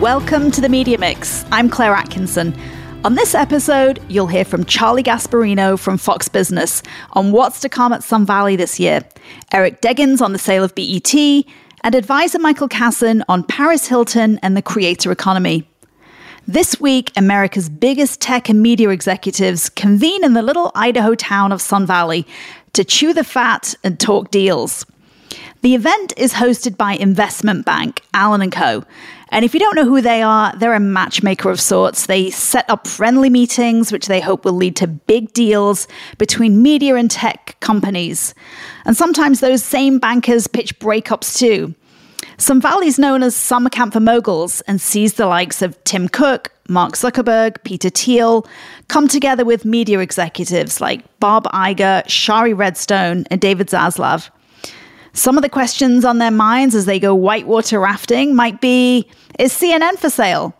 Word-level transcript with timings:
Welcome 0.00 0.50
to 0.50 0.60
the 0.60 0.68
Media 0.68 0.98
Mix. 0.98 1.46
I'm 1.50 1.70
Claire 1.70 1.94
Atkinson. 1.94 2.54
On 3.02 3.14
this 3.14 3.34
episode, 3.34 3.98
you'll 4.10 4.26
hear 4.26 4.44
from 4.44 4.66
Charlie 4.66 5.02
Gasparino 5.02 5.78
from 5.78 5.96
Fox 5.96 6.28
Business 6.28 6.82
on 7.12 7.32
what's 7.32 7.60
to 7.60 7.70
come 7.70 7.94
at 7.94 8.04
Sun 8.04 8.26
Valley 8.26 8.56
this 8.56 8.78
year, 8.78 9.00
Eric 9.52 9.80
Deggans 9.80 10.20
on 10.20 10.34
the 10.34 10.38
sale 10.38 10.62
of 10.62 10.74
BET, 10.74 11.14
and 11.14 11.94
advisor 11.94 12.38
Michael 12.38 12.68
Kassan 12.68 13.22
on 13.30 13.42
Paris 13.44 13.86
Hilton 13.86 14.38
and 14.42 14.54
the 14.54 14.60
creator 14.60 15.10
economy. 15.10 15.66
This 16.46 16.78
week, 16.78 17.10
America's 17.16 17.70
biggest 17.70 18.20
tech 18.20 18.50
and 18.50 18.60
media 18.60 18.90
executives 18.90 19.70
convene 19.70 20.22
in 20.22 20.34
the 20.34 20.42
little 20.42 20.72
Idaho 20.74 21.14
town 21.14 21.52
of 21.52 21.62
Sun 21.62 21.86
Valley 21.86 22.26
to 22.74 22.84
chew 22.84 23.14
the 23.14 23.24
fat 23.24 23.74
and 23.82 23.98
talk 23.98 24.30
deals. 24.30 24.84
The 25.62 25.74
event 25.74 26.12
is 26.16 26.34
hosted 26.34 26.76
by 26.76 26.92
investment 26.92 27.64
bank 27.64 28.02
Allen 28.14 28.50
& 28.50 28.52
Co. 28.52 28.84
And 29.30 29.44
if 29.44 29.54
you 29.54 29.60
don't 29.60 29.74
know 29.74 29.84
who 29.84 30.00
they 30.00 30.22
are, 30.22 30.54
they're 30.56 30.74
a 30.74 30.80
matchmaker 30.80 31.50
of 31.50 31.60
sorts. 31.60 32.06
They 32.06 32.30
set 32.30 32.68
up 32.70 32.86
friendly 32.86 33.28
meetings, 33.28 33.90
which 33.90 34.06
they 34.06 34.20
hope 34.20 34.44
will 34.44 34.52
lead 34.52 34.76
to 34.76 34.86
big 34.86 35.32
deals 35.32 35.88
between 36.18 36.62
media 36.62 36.94
and 36.94 37.10
tech 37.10 37.56
companies. 37.60 38.34
And 38.84 38.96
sometimes 38.96 39.40
those 39.40 39.64
same 39.64 39.98
bankers 39.98 40.46
pitch 40.46 40.78
breakups 40.78 41.36
too. 41.38 41.74
Sun 42.38 42.60
Valley's 42.60 42.98
known 42.98 43.22
as 43.22 43.34
summer 43.34 43.70
camp 43.70 43.94
for 43.94 44.00
moguls 44.00 44.60
and 44.62 44.80
sees 44.80 45.14
the 45.14 45.26
likes 45.26 45.62
of 45.62 45.82
Tim 45.84 46.06
Cook, 46.08 46.52
Mark 46.68 46.92
Zuckerberg, 46.92 47.62
Peter 47.64 47.88
Thiel 47.88 48.46
come 48.88 49.08
together 49.08 49.44
with 49.44 49.64
media 49.64 50.00
executives 50.00 50.80
like 50.80 51.02
Bob 51.18 51.44
Iger, 51.44 52.06
Shari 52.08 52.52
Redstone, 52.52 53.24
and 53.30 53.40
David 53.40 53.68
Zaslav. 53.68 54.28
Some 55.16 55.38
of 55.38 55.42
the 55.42 55.48
questions 55.48 56.04
on 56.04 56.18
their 56.18 56.30
minds 56.30 56.74
as 56.74 56.84
they 56.84 57.00
go 57.00 57.14
whitewater 57.14 57.80
rafting 57.80 58.36
might 58.36 58.60
be 58.60 59.08
Is 59.38 59.54
CNN 59.54 59.96
for 59.96 60.10
sale? 60.10 60.54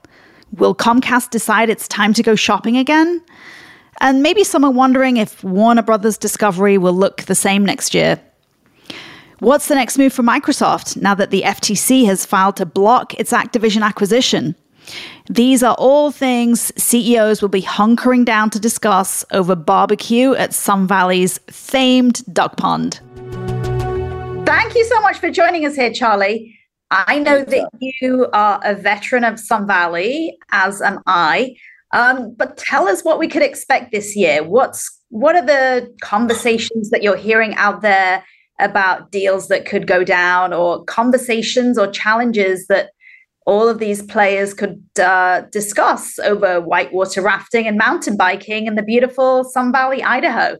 Will 0.56 0.74
Comcast 0.74 1.28
decide 1.28 1.68
it's 1.68 1.86
time 1.86 2.14
to 2.14 2.22
go 2.22 2.34
shopping 2.34 2.78
again? 2.78 3.22
And 4.00 4.22
maybe 4.22 4.44
some 4.44 4.64
are 4.64 4.70
wondering 4.70 5.18
if 5.18 5.44
Warner 5.44 5.82
Brothers 5.82 6.16
Discovery 6.16 6.78
will 6.78 6.94
look 6.94 7.22
the 7.22 7.34
same 7.34 7.66
next 7.66 7.94
year. 7.94 8.18
What's 9.40 9.68
the 9.68 9.74
next 9.74 9.98
move 9.98 10.14
for 10.14 10.22
Microsoft 10.22 10.96
now 10.96 11.14
that 11.14 11.28
the 11.28 11.42
FTC 11.42 12.06
has 12.06 12.24
filed 12.24 12.56
to 12.56 12.64
block 12.64 13.12
its 13.20 13.32
Activision 13.32 13.82
acquisition? 13.82 14.56
These 15.28 15.62
are 15.62 15.74
all 15.78 16.10
things 16.10 16.72
CEOs 16.82 17.42
will 17.42 17.50
be 17.50 17.60
hunkering 17.60 18.24
down 18.24 18.48
to 18.50 18.58
discuss 18.58 19.22
over 19.32 19.54
barbecue 19.54 20.32
at 20.32 20.54
Sun 20.54 20.86
Valley's 20.86 21.36
famed 21.50 22.22
duck 22.32 22.56
pond. 22.56 23.00
Thank 24.47 24.77
you 24.77 24.84
so 24.84 25.00
much 25.00 25.19
for 25.19 25.28
joining 25.28 25.66
us 25.66 25.75
here, 25.75 25.92
Charlie. 25.92 26.56
I 26.92 27.19
know 27.19 27.42
that 27.42 27.69
you 27.80 28.28
are 28.33 28.61
a 28.62 28.77
veteran 28.77 29.25
of 29.25 29.41
Sun 29.41 29.66
Valley, 29.66 30.38
as 30.53 30.80
am 30.80 31.00
I. 31.05 31.56
Um, 31.92 32.33
but 32.36 32.56
tell 32.56 32.86
us 32.86 33.03
what 33.03 33.19
we 33.19 33.27
could 33.27 33.42
expect 33.42 33.91
this 33.91 34.14
year. 34.14 34.44
What's 34.44 34.88
what 35.08 35.34
are 35.34 35.44
the 35.44 35.92
conversations 36.00 36.91
that 36.91 37.03
you're 37.03 37.16
hearing 37.16 37.56
out 37.56 37.83
there 37.83 38.25
about 38.61 39.10
deals 39.10 39.48
that 39.48 39.66
could 39.66 39.88
go 39.88 40.04
down, 40.04 40.53
or 40.53 40.84
conversations 40.84 41.76
or 41.76 41.88
challenges 41.88 42.69
that 42.69 42.91
all 43.47 43.69
of 43.69 43.81
these 43.81 44.03
players 44.03 44.54
could 44.54 44.81
uh, 45.00 45.43
discuss 45.50 46.20
over 46.20 46.60
whitewater 46.60 47.20
rafting 47.20 47.66
and 47.66 47.76
mountain 47.76 48.16
biking 48.16 48.66
in 48.66 48.76
the 48.76 48.82
beautiful 48.82 49.43
Sun 49.43 49.72
Valley, 49.72 50.04
Idaho? 50.04 50.59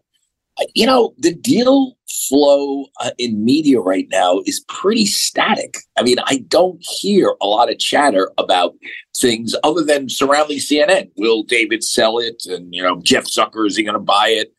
You 0.75 0.87
know, 0.87 1.15
the 1.19 1.35
deal 1.35 1.97
flow 2.29 2.87
uh, 3.01 3.11
in 3.19 3.45
media 3.45 3.81
right 3.81 4.07
now 4.11 4.41
is 4.47 4.65
pretty 4.69 5.07
static. 5.07 5.77
I 5.99 6.03
mean, 6.03 6.17
I 6.25 6.45
don't 6.49 6.83
hear 6.99 7.35
a 7.41 7.47
lot 7.47 7.71
of 7.71 7.79
chatter 7.79 8.31
about 8.39 8.75
things 9.17 9.55
other 9.63 9.83
than 9.83 10.09
surrounding 10.09 10.59
CNN. 10.59 11.11
Will 11.17 11.43
David 11.43 11.85
sell 11.85 12.19
it? 12.19 12.45
And, 12.47 12.75
you 12.75 12.83
know, 12.83 13.01
Jeff 13.03 13.25
Zucker, 13.25 13.67
is 13.67 13.77
he 13.77 13.83
going 13.83 13.95
to 13.95 14.01
buy 14.01 14.29
it? 14.29 14.53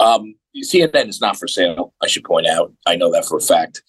Um, 0.00 0.34
CNN 0.56 1.08
is 1.08 1.20
not 1.20 1.36
for 1.36 1.46
sale, 1.46 1.94
I 2.02 2.08
should 2.08 2.24
point 2.24 2.46
out. 2.46 2.72
I 2.86 2.96
know 2.96 3.12
that 3.12 3.24
for 3.24 3.38
a 3.38 3.40
fact. 3.42 3.82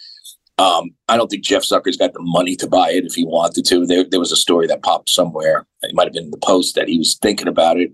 Um, 0.57 0.91
I 1.07 1.15
don't 1.15 1.29
think 1.29 1.43
Jeff 1.43 1.63
Zucker's 1.63 1.95
got 1.95 2.13
the 2.13 2.19
money 2.21 2.55
to 2.57 2.67
buy 2.67 2.91
it 2.91 3.05
if 3.05 3.13
he 3.13 3.23
wanted 3.23 3.65
to. 3.65 3.85
There, 3.85 4.03
there 4.03 4.19
was 4.19 4.33
a 4.33 4.37
story 4.37 4.67
that 4.67 4.83
popped 4.83 5.09
somewhere. 5.09 5.65
It 5.81 5.95
might 5.95 6.03
have 6.03 6.13
been 6.13 6.25
in 6.25 6.31
the 6.31 6.37
post 6.37 6.75
that 6.75 6.89
he 6.89 6.97
was 6.97 7.17
thinking 7.21 7.47
about 7.47 7.79
it, 7.79 7.91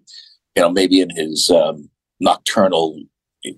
you 0.56 0.64
know, 0.64 0.72
maybe 0.72 1.00
in 1.00 1.12
his 1.12 1.52
um, 1.52 1.90
nocturnal 2.20 3.00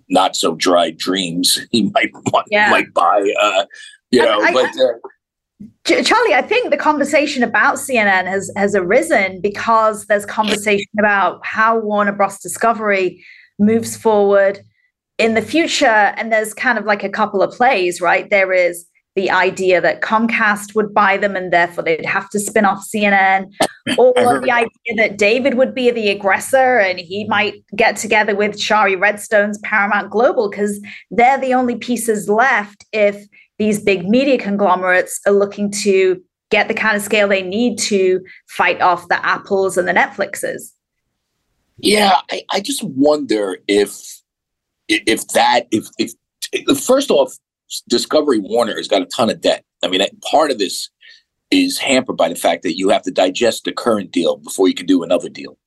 not 0.10 0.36
so 0.36 0.56
dry 0.56 0.92
dreams 0.92 1.60
he 1.72 1.84
might 1.94 2.12
want, 2.32 2.48
yeah. 2.50 2.70
might 2.70 2.94
buy 2.94 3.34
uh 3.42 3.66
you 4.12 4.22
know 4.22 4.42
I, 4.42 4.54
but 4.54 4.70
uh, 4.80 4.94
Charlie, 5.84 6.36
I 6.36 6.44
think 6.44 6.70
the 6.70 6.78
conversation 6.78 7.44
about 7.44 7.76
CNN 7.76 8.26
has 8.28 8.52
has 8.56 8.76
arisen 8.76 9.42
because 9.42 10.06
there's 10.06 10.26
conversation 10.26 10.92
about 11.00 11.44
how 11.46 11.80
Warner 11.80 12.12
Bros. 12.12 12.40
Discovery 12.40 13.24
moves 13.58 13.98
forward 13.98 14.60
in 15.18 15.34
the 15.34 15.42
future, 15.42 15.86
and 15.88 16.32
there's 16.32 16.54
kind 16.54 16.78
of 16.78 16.86
like 16.86 17.04
a 17.04 17.10
couple 17.10 17.42
of 17.42 17.52
plays, 17.52 18.00
right? 18.00 18.30
There 18.30 18.54
is 18.54 18.86
the 19.18 19.32
idea 19.32 19.82
that 19.82 20.02
Comcast 20.02 20.76
would 20.76 20.94
buy 20.94 21.18
them 21.18 21.36
and 21.36 21.52
therefore 21.52 21.84
they'd 21.84 22.06
have 22.06 22.30
to 22.30 22.40
spin 22.40 22.66
off 22.66 22.88
CNN, 22.88 23.52
or 23.98 24.14
the 24.42 24.52
idea 24.52 24.96
that 24.96 25.18
David 25.18 25.56
would 25.56 25.74
be 25.74 25.90
the 25.90 26.10
aggressor 26.10 26.78
and 26.78 27.00
he 27.00 27.26
might 27.28 27.56
get 27.76 27.98
together 27.98 28.36
with 28.36 28.60
Shari 28.60 28.96
Redstone's 28.96 29.58
Paramount 29.64 30.12
Global 30.12 30.52
because 30.52 30.80
they're 31.10 31.40
the 31.40 31.56
only 31.56 31.76
pieces 31.76 32.30
left 32.30 32.86
if 32.94 33.26
these 33.58 33.82
big 33.82 34.08
media 34.08 34.38
conglomerates 34.38 35.20
are 35.26 35.34
looking 35.34 35.72
to 35.72 36.22
get 36.52 36.68
the 36.68 36.76
kind 36.76 36.96
of 36.96 37.02
scale 37.02 37.28
they 37.28 37.42
need 37.42 37.80
to 37.80 38.24
fight 38.48 38.80
off 38.82 39.08
the 39.08 39.26
Apples 39.26 39.80
and 39.80 39.88
the 39.88 39.94
Netflixes. 39.94 40.74
Yeah, 41.78 42.22
I, 42.30 42.44
I 42.52 42.60
just 42.62 42.84
wonder 42.84 43.58
if 43.68 44.22
if 44.88 45.28
that 45.30 45.68
if 45.72 45.88
if 45.98 46.14
first 46.80 47.10
off 47.10 47.36
Discovery 47.88 48.40
Warner 48.40 48.76
has 48.76 48.88
got 48.88 49.02
a 49.02 49.06
ton 49.06 49.30
of 49.30 49.42
debt. 49.42 49.64
I 49.84 49.88
mean, 49.88 50.02
part 50.30 50.52
of 50.52 50.60
this 50.60 50.90
is 51.52 51.78
hampered 51.78 52.18
by 52.18 52.30
the 52.30 52.36
fact 52.36 52.64
that 52.64 52.78
you 52.78 52.90
have 52.90 53.04
to 53.04 53.12
digest 53.12 53.64
the 53.64 53.72
current 53.72 54.12
deal 54.12 54.38
before 54.38 54.68
you 54.68 54.74
can 54.74 54.86
do 54.86 55.04
another 55.04 55.30
deal. 55.30 55.58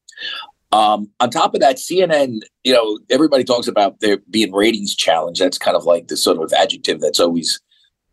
Um, 0.72 1.10
on 1.18 1.30
top 1.30 1.54
of 1.54 1.60
that, 1.60 1.76
CNN, 1.76 2.40
you 2.62 2.72
know, 2.72 2.98
everybody 3.10 3.44
talks 3.44 3.66
about 3.66 4.00
there 4.00 4.18
being 4.30 4.52
ratings 4.52 4.94
challenge. 4.94 5.38
That's 5.38 5.58
kind 5.58 5.76
of 5.76 5.84
like 5.84 6.08
the 6.08 6.16
sort 6.16 6.40
of 6.40 6.52
adjective 6.52 7.00
that's 7.00 7.18
always 7.18 7.60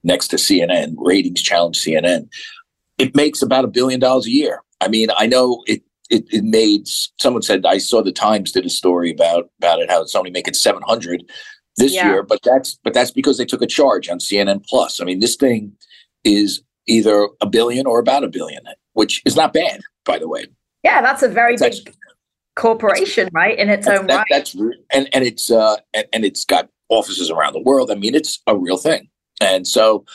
next 0.04 0.30
to 0.30 0.38
CNN, 0.38 0.96
ratings 0.98 1.42
challenge 1.42 1.78
CNN. 1.78 2.30
It 2.98 3.16
makes 3.16 3.42
about 3.42 3.66
a 3.66 3.70
billion 3.70 4.00
dollars 4.00 4.26
a 4.26 4.32
year. 4.32 4.64
I 4.82 4.88
mean, 4.88 5.10
I 5.18 5.28
know 5.28 5.64
it, 5.68 5.84
it, 6.10 6.26
it 6.32 6.44
made, 6.44 6.88
someone 7.20 7.44
said, 7.44 7.66
I 7.66 7.78
saw 7.78 8.02
the 8.02 8.12
Times 8.12 8.52
did 8.52 8.66
a 8.66 8.70
story 8.70 9.12
about, 9.12 9.50
about 9.60 9.80
it, 9.80 9.90
how 9.90 10.02
it's 10.02 10.16
only 10.16 10.32
making 10.32 10.54
700 10.56 11.30
this 11.78 11.94
yeah. 11.94 12.10
year, 12.10 12.24
but 12.24 12.40
that's 12.44 12.80
but 12.84 12.94
that's 12.94 13.12
because 13.12 13.38
they 13.38 13.46
took 13.46 13.62
a 13.62 13.68
charge 13.68 14.10
on 14.10 14.20
CNN 14.20 14.66
Plus. 14.66 15.00
I 15.00 15.06
mean, 15.06 15.20
this 15.20 15.36
thing 15.36 15.74
is 16.24 16.62
either 16.88 17.28
a 17.42 17.46
billion 17.46 17.86
or 17.86 18.00
about 18.00 18.24
a 18.24 18.28
billion, 18.28 18.62
which 18.94 19.22
is 19.26 19.36
not 19.36 19.54
bad, 19.54 19.82
by 20.06 20.18
the 20.18 20.28
way. 20.28 20.46
Yeah, 20.84 21.02
that's 21.02 21.24
a 21.24 21.28
very 21.28 21.56
big 21.58 21.74
corporation, 22.56 23.30
right? 23.32 23.58
In 23.58 23.70
its 23.70 23.88
own 23.88 24.08
that, 24.08 24.18
right. 24.18 24.26
That's 24.30 24.56
and 24.56 25.10
and 25.14 25.24
it's 25.24 25.52
uh 25.52 25.78
and, 25.94 26.06
and 26.14 26.26
it's 26.26 26.46
got 26.46 26.70
offices 26.90 27.30
around 27.30 27.54
the 27.54 27.62
world. 27.62 27.92
I 27.92 27.96
mean, 27.96 28.16
it's 28.16 28.42
a 28.48 28.58
real 28.58 28.78
thing. 28.78 29.10
And 29.42 29.68
so 29.68 30.06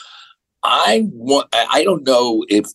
I 0.63 1.07
want 1.11 1.47
I 1.53 1.83
don't 1.83 2.05
know 2.05 2.43
if 2.49 2.71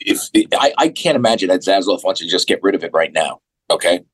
if 0.00 0.28
I, 0.58 0.72
I 0.78 0.88
can't 0.88 1.16
imagine 1.16 1.48
that 1.48 1.60
Zaslav 1.60 2.04
wants 2.04 2.20
to 2.20 2.28
just 2.28 2.46
get 2.46 2.62
rid 2.62 2.74
of 2.74 2.84
it 2.84 2.92
right 2.92 3.12
now. 3.12 3.40
Okay. 3.70 4.04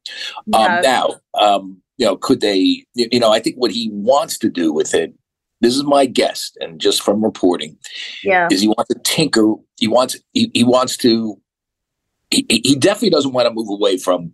Um, 0.53 0.81
now, 0.83 1.21
um, 1.35 1.83
you 1.97 2.07
know, 2.07 2.17
could 2.17 2.41
they, 2.41 2.85
you 2.95 3.21
know, 3.21 3.33
I 3.33 3.41
think 3.41 3.57
what 3.57 3.71
he 3.71 3.91
wants 3.93 4.39
to 4.39 4.49
do 4.51 4.73
with 4.73 4.95
it, 4.95 5.15
this 5.61 5.77
is 5.77 5.85
my 5.85 6.07
guess, 6.07 6.53
and 6.61 6.81
just 6.81 7.03
from 7.03 7.25
reporting, 7.25 7.79
yeah, 8.23 8.49
is 8.51 8.61
he 8.61 8.69
wants 8.69 8.93
to 8.93 9.01
tinker. 9.01 9.55
He 9.79 9.89
wants 9.89 10.17
he, 10.33 10.51
he 10.55 10.65
wants 10.65 10.97
to. 10.99 11.41
He, 12.31 12.45
he 12.49 12.75
definitely 12.75 13.11
doesn't 13.11 13.33
want 13.33 13.47
to 13.47 13.55
move 13.55 13.69
away 13.69 13.97
from 13.97 14.33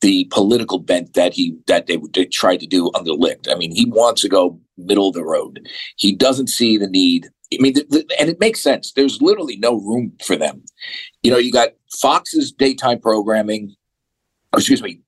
the 0.00 0.24
political 0.30 0.78
bent 0.78 1.14
that 1.14 1.32
he 1.32 1.56
that 1.66 1.86
they, 1.86 1.98
they 2.12 2.26
tried 2.26 2.60
to 2.60 2.66
do 2.66 2.90
under 2.94 3.12
Licht. 3.12 3.48
I 3.48 3.54
mean, 3.54 3.74
he 3.74 3.86
wants 3.86 4.20
to 4.22 4.28
go 4.28 4.60
middle 4.76 5.08
of 5.08 5.14
the 5.14 5.24
road. 5.24 5.66
He 5.96 6.14
doesn't 6.14 6.48
see 6.48 6.76
the 6.76 6.88
need. 6.88 7.28
I 7.54 7.58
mean, 7.60 7.74
the, 7.74 7.86
the, 7.88 8.16
and 8.18 8.28
it 8.28 8.40
makes 8.40 8.60
sense. 8.60 8.92
There's 8.92 9.22
literally 9.22 9.56
no 9.56 9.76
room 9.76 10.12
for 10.24 10.36
them. 10.36 10.64
You 11.22 11.30
know, 11.30 11.38
you 11.38 11.52
got 11.52 11.70
Fox's 12.00 12.50
daytime 12.52 12.98
programming 12.98 13.76
excuse 14.56 14.82
me, 14.82 15.00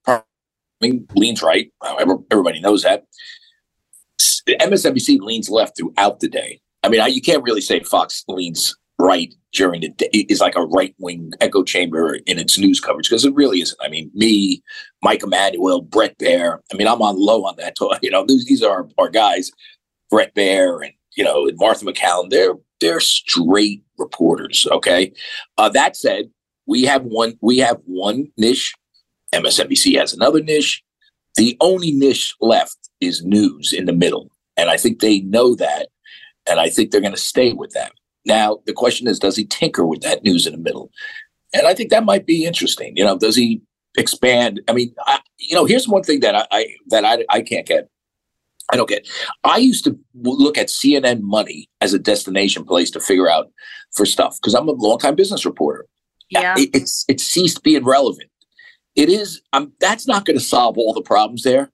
leans 0.80 1.42
right. 1.42 1.70
Everybody 2.30 2.60
knows 2.60 2.82
that. 2.82 3.04
MSNBC 4.46 5.20
leans 5.20 5.50
left 5.50 5.76
throughout 5.76 6.20
the 6.20 6.28
day. 6.28 6.60
I 6.82 6.88
mean, 6.88 7.02
you 7.12 7.20
can't 7.20 7.42
really 7.42 7.60
say 7.60 7.80
Fox 7.80 8.24
leans 8.28 8.76
right 8.98 9.34
during 9.52 9.80
the 9.80 9.90
day. 9.90 10.08
Is 10.28 10.40
like 10.40 10.56
a 10.56 10.64
right 10.66 10.94
wing 10.98 11.32
echo 11.40 11.62
chamber 11.62 12.14
in 12.26 12.38
its 12.38 12.58
news 12.58 12.80
coverage 12.80 13.08
because 13.08 13.24
it 13.24 13.34
really 13.34 13.60
isn't. 13.60 13.80
I 13.82 13.88
mean, 13.88 14.10
me, 14.14 14.62
Mike 15.02 15.22
Emanuel, 15.22 15.82
Brett 15.82 16.18
Baier. 16.18 16.58
I 16.72 16.76
mean, 16.76 16.88
I'm 16.88 17.02
on 17.02 17.16
low 17.18 17.44
on 17.44 17.56
that. 17.56 17.76
You 18.02 18.10
know, 18.10 18.24
these, 18.26 18.44
these 18.46 18.62
are 18.62 18.88
our, 18.98 19.08
guys, 19.08 19.50
Brett 20.10 20.34
Baier 20.34 20.84
and 20.84 20.92
you 21.16 21.24
know 21.24 21.46
and 21.46 21.58
Martha 21.58 21.84
MacCallum. 21.84 22.30
They're 22.30 22.54
they're 22.80 23.00
straight 23.00 23.82
reporters. 23.98 24.66
Okay. 24.70 25.12
Uh, 25.56 25.68
that 25.70 25.96
said, 25.96 26.30
we 26.66 26.84
have 26.84 27.02
one. 27.02 27.38
We 27.40 27.58
have 27.58 27.78
one 27.84 28.30
niche. 28.36 28.74
MSNBC 29.34 29.98
has 29.98 30.12
another 30.12 30.42
niche. 30.42 30.82
The 31.36 31.56
only 31.60 31.92
niche 31.92 32.34
left 32.40 32.76
is 33.00 33.24
news 33.24 33.72
in 33.72 33.86
the 33.86 33.92
middle, 33.92 34.30
and 34.56 34.70
I 34.70 34.76
think 34.76 35.00
they 35.00 35.20
know 35.20 35.54
that, 35.56 35.88
and 36.48 36.58
I 36.58 36.68
think 36.68 36.90
they're 36.90 37.00
going 37.00 37.12
to 37.12 37.18
stay 37.18 37.52
with 37.52 37.70
that. 37.72 37.92
Now, 38.24 38.58
the 38.66 38.72
question 38.72 39.06
is, 39.06 39.18
does 39.18 39.36
he 39.36 39.44
tinker 39.44 39.86
with 39.86 40.02
that 40.02 40.24
news 40.24 40.46
in 40.46 40.52
the 40.52 40.58
middle? 40.58 40.90
And 41.54 41.66
I 41.66 41.74
think 41.74 41.90
that 41.90 42.04
might 42.04 42.26
be 42.26 42.44
interesting. 42.44 42.96
You 42.96 43.04
know, 43.04 43.16
does 43.16 43.36
he 43.36 43.62
expand? 43.96 44.60
I 44.68 44.72
mean, 44.72 44.94
I, 45.06 45.20
you 45.38 45.54
know, 45.54 45.64
here's 45.64 45.88
one 45.88 46.02
thing 46.02 46.20
that 46.20 46.34
I, 46.34 46.46
I 46.50 46.66
that 46.88 47.04
I, 47.04 47.24
I 47.30 47.40
can't 47.40 47.66
get. 47.66 47.88
I 48.70 48.76
don't 48.76 48.88
get. 48.88 49.08
I 49.44 49.56
used 49.56 49.84
to 49.84 49.98
look 50.14 50.58
at 50.58 50.66
CNN 50.66 51.22
Money 51.22 51.70
as 51.80 51.94
a 51.94 51.98
destination 51.98 52.64
place 52.64 52.90
to 52.90 53.00
figure 53.00 53.30
out 53.30 53.50
for 53.94 54.04
stuff 54.04 54.36
because 54.40 54.54
I'm 54.54 54.68
a 54.68 54.72
longtime 54.72 55.14
business 55.14 55.46
reporter. 55.46 55.86
Yeah, 56.28 56.54
it, 56.58 56.68
it's 56.74 57.06
it 57.08 57.20
ceased 57.20 57.62
being 57.62 57.84
relevant. 57.84 58.30
It 58.98 59.08
is. 59.08 59.40
Um, 59.52 59.72
that's 59.78 60.08
not 60.08 60.24
going 60.24 60.36
to 60.36 60.44
solve 60.44 60.76
all 60.76 60.92
the 60.92 61.02
problems 61.02 61.44
there, 61.44 61.70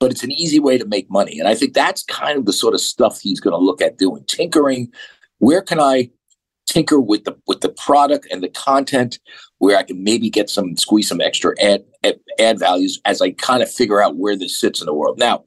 but 0.00 0.10
it's 0.10 0.24
an 0.24 0.32
easy 0.32 0.58
way 0.58 0.76
to 0.76 0.84
make 0.84 1.08
money, 1.08 1.38
and 1.38 1.48
I 1.48 1.54
think 1.54 1.72
that's 1.72 2.02
kind 2.02 2.36
of 2.36 2.46
the 2.46 2.52
sort 2.52 2.74
of 2.74 2.80
stuff 2.80 3.20
he's 3.20 3.38
going 3.38 3.52
to 3.52 3.64
look 3.64 3.80
at 3.80 3.96
doing, 3.96 4.24
tinkering 4.26 4.92
where 5.38 5.62
can 5.62 5.80
I 5.80 6.10
tinker 6.66 6.98
with 6.98 7.24
the 7.24 7.36
with 7.46 7.60
the 7.60 7.68
product 7.68 8.26
and 8.32 8.42
the 8.42 8.48
content 8.48 9.20
where 9.58 9.76
I 9.76 9.84
can 9.84 10.02
maybe 10.02 10.30
get 10.30 10.50
some 10.50 10.76
squeeze 10.76 11.08
some 11.08 11.20
extra 11.20 11.54
ad 11.62 11.84
ad, 12.02 12.18
ad 12.40 12.58
values 12.58 13.00
as 13.04 13.22
I 13.22 13.30
kind 13.32 13.62
of 13.62 13.70
figure 13.70 14.02
out 14.02 14.16
where 14.16 14.36
this 14.36 14.58
sits 14.58 14.80
in 14.80 14.86
the 14.86 14.94
world. 14.94 15.18
Now, 15.18 15.44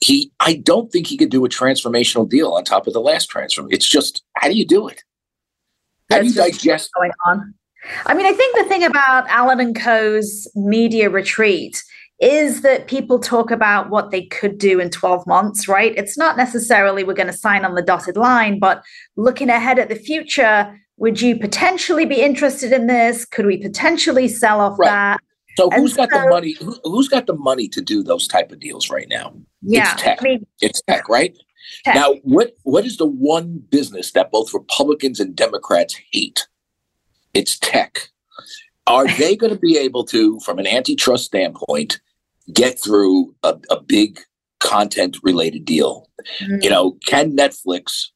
he 0.00 0.32
I 0.40 0.54
don't 0.54 0.90
think 0.90 1.06
he 1.06 1.16
could 1.16 1.30
do 1.30 1.44
a 1.44 1.48
transformational 1.48 2.28
deal 2.28 2.52
on 2.52 2.64
top 2.64 2.88
of 2.88 2.92
the 2.92 3.00
last 3.00 3.26
transform. 3.26 3.68
It's 3.70 3.88
just 3.88 4.24
how 4.34 4.48
do 4.48 4.56
you 4.56 4.66
do 4.66 4.88
it? 4.88 5.02
How 6.10 6.20
do 6.20 6.26
you 6.26 6.34
digest 6.34 6.90
going 6.96 7.12
on? 7.26 7.54
I 8.06 8.14
mean, 8.14 8.26
I 8.26 8.32
think 8.32 8.56
the 8.56 8.64
thing 8.64 8.84
about 8.84 9.28
Allen 9.28 9.60
and 9.60 9.76
Co.'s 9.76 10.50
media 10.54 11.10
retreat 11.10 11.82
is 12.20 12.62
that 12.62 12.88
people 12.88 13.18
talk 13.18 13.50
about 13.50 13.90
what 13.90 14.10
they 14.10 14.22
could 14.22 14.58
do 14.58 14.80
in 14.80 14.90
12 14.90 15.26
months, 15.26 15.68
right? 15.68 15.94
It's 15.96 16.18
not 16.18 16.36
necessarily 16.36 17.04
we're 17.04 17.14
going 17.14 17.28
to 17.28 17.32
sign 17.32 17.64
on 17.64 17.74
the 17.74 17.82
dotted 17.82 18.16
line, 18.16 18.58
but 18.58 18.82
looking 19.16 19.50
ahead 19.50 19.78
at 19.78 19.88
the 19.88 19.94
future, 19.94 20.76
would 20.96 21.20
you 21.20 21.38
potentially 21.38 22.06
be 22.06 22.20
interested 22.20 22.72
in 22.72 22.88
this? 22.88 23.24
Could 23.24 23.46
we 23.46 23.56
potentially 23.56 24.26
sell 24.26 24.60
off 24.60 24.78
right. 24.78 24.88
that? 24.88 25.20
So 25.56 25.70
who's 25.70 25.96
and 25.96 26.08
got 26.08 26.16
so, 26.16 26.22
the 26.22 26.28
money? 26.28 26.56
Who, 26.60 26.96
has 26.98 27.08
got 27.08 27.26
the 27.26 27.36
money 27.36 27.68
to 27.68 27.80
do 27.80 28.02
those 28.02 28.26
type 28.26 28.52
of 28.52 28.60
deals 28.60 28.90
right 28.90 29.08
now? 29.08 29.34
Yeah, 29.62 29.92
it's 29.92 30.02
tech. 30.02 30.18
I 30.20 30.24
mean, 30.24 30.46
it's 30.60 30.82
tech, 30.82 31.08
right? 31.08 31.36
Tech. 31.84 31.94
Now, 31.94 32.14
what 32.22 32.52
what 32.62 32.84
is 32.84 32.96
the 32.96 33.06
one 33.06 33.62
business 33.68 34.12
that 34.12 34.30
both 34.30 34.54
Republicans 34.54 35.18
and 35.18 35.34
Democrats 35.34 35.96
hate? 36.12 36.46
It's 37.38 37.58
tech. 37.58 38.08
Are 38.86 39.06
they 39.18 39.36
going 39.36 39.52
to 39.52 39.58
be 39.58 39.76
able 39.76 40.04
to, 40.06 40.40
from 40.40 40.58
an 40.58 40.66
antitrust 40.66 41.24
standpoint, 41.24 42.00
get 42.52 42.80
through 42.80 43.34
a, 43.42 43.58
a 43.70 43.80
big 43.80 44.20
content 44.60 45.18
related 45.22 45.64
deal. 45.64 46.10
Mm-hmm. 46.40 46.62
You 46.62 46.70
know, 46.70 46.98
can 47.06 47.36
Netflix? 47.36 48.06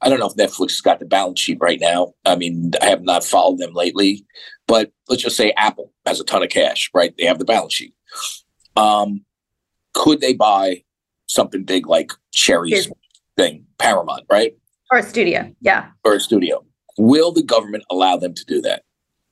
I 0.00 0.08
don't 0.08 0.20
know 0.20 0.28
if 0.28 0.34
Netflix 0.34 0.70
has 0.70 0.80
got 0.80 1.00
the 1.00 1.06
balance 1.06 1.40
sheet 1.40 1.58
right 1.60 1.80
now. 1.80 2.14
I 2.24 2.36
mean, 2.36 2.72
I 2.80 2.86
have 2.86 3.02
not 3.02 3.24
followed 3.24 3.58
them 3.58 3.72
lately, 3.74 4.24
but 4.66 4.92
let's 5.08 5.22
just 5.22 5.36
say 5.36 5.52
Apple 5.56 5.92
has 6.06 6.20
a 6.20 6.24
ton 6.24 6.42
of 6.42 6.50
cash, 6.50 6.90
right? 6.94 7.12
They 7.18 7.24
have 7.24 7.38
the 7.38 7.44
balance 7.44 7.74
sheet. 7.74 7.94
Um, 8.76 9.24
could 9.94 10.20
they 10.20 10.34
buy 10.34 10.84
something 11.26 11.64
big 11.64 11.88
like 11.88 12.12
Shari's 12.32 12.88
thing, 13.36 13.66
Paramount, 13.78 14.24
right? 14.30 14.52
Or 14.92 14.98
a 14.98 15.02
studio, 15.02 15.52
yeah. 15.60 15.88
Or 16.04 16.14
a 16.14 16.20
studio. 16.20 16.64
Will 16.98 17.32
the 17.32 17.42
government 17.42 17.84
allow 17.90 18.16
them 18.16 18.34
to 18.34 18.44
do 18.44 18.60
that? 18.62 18.82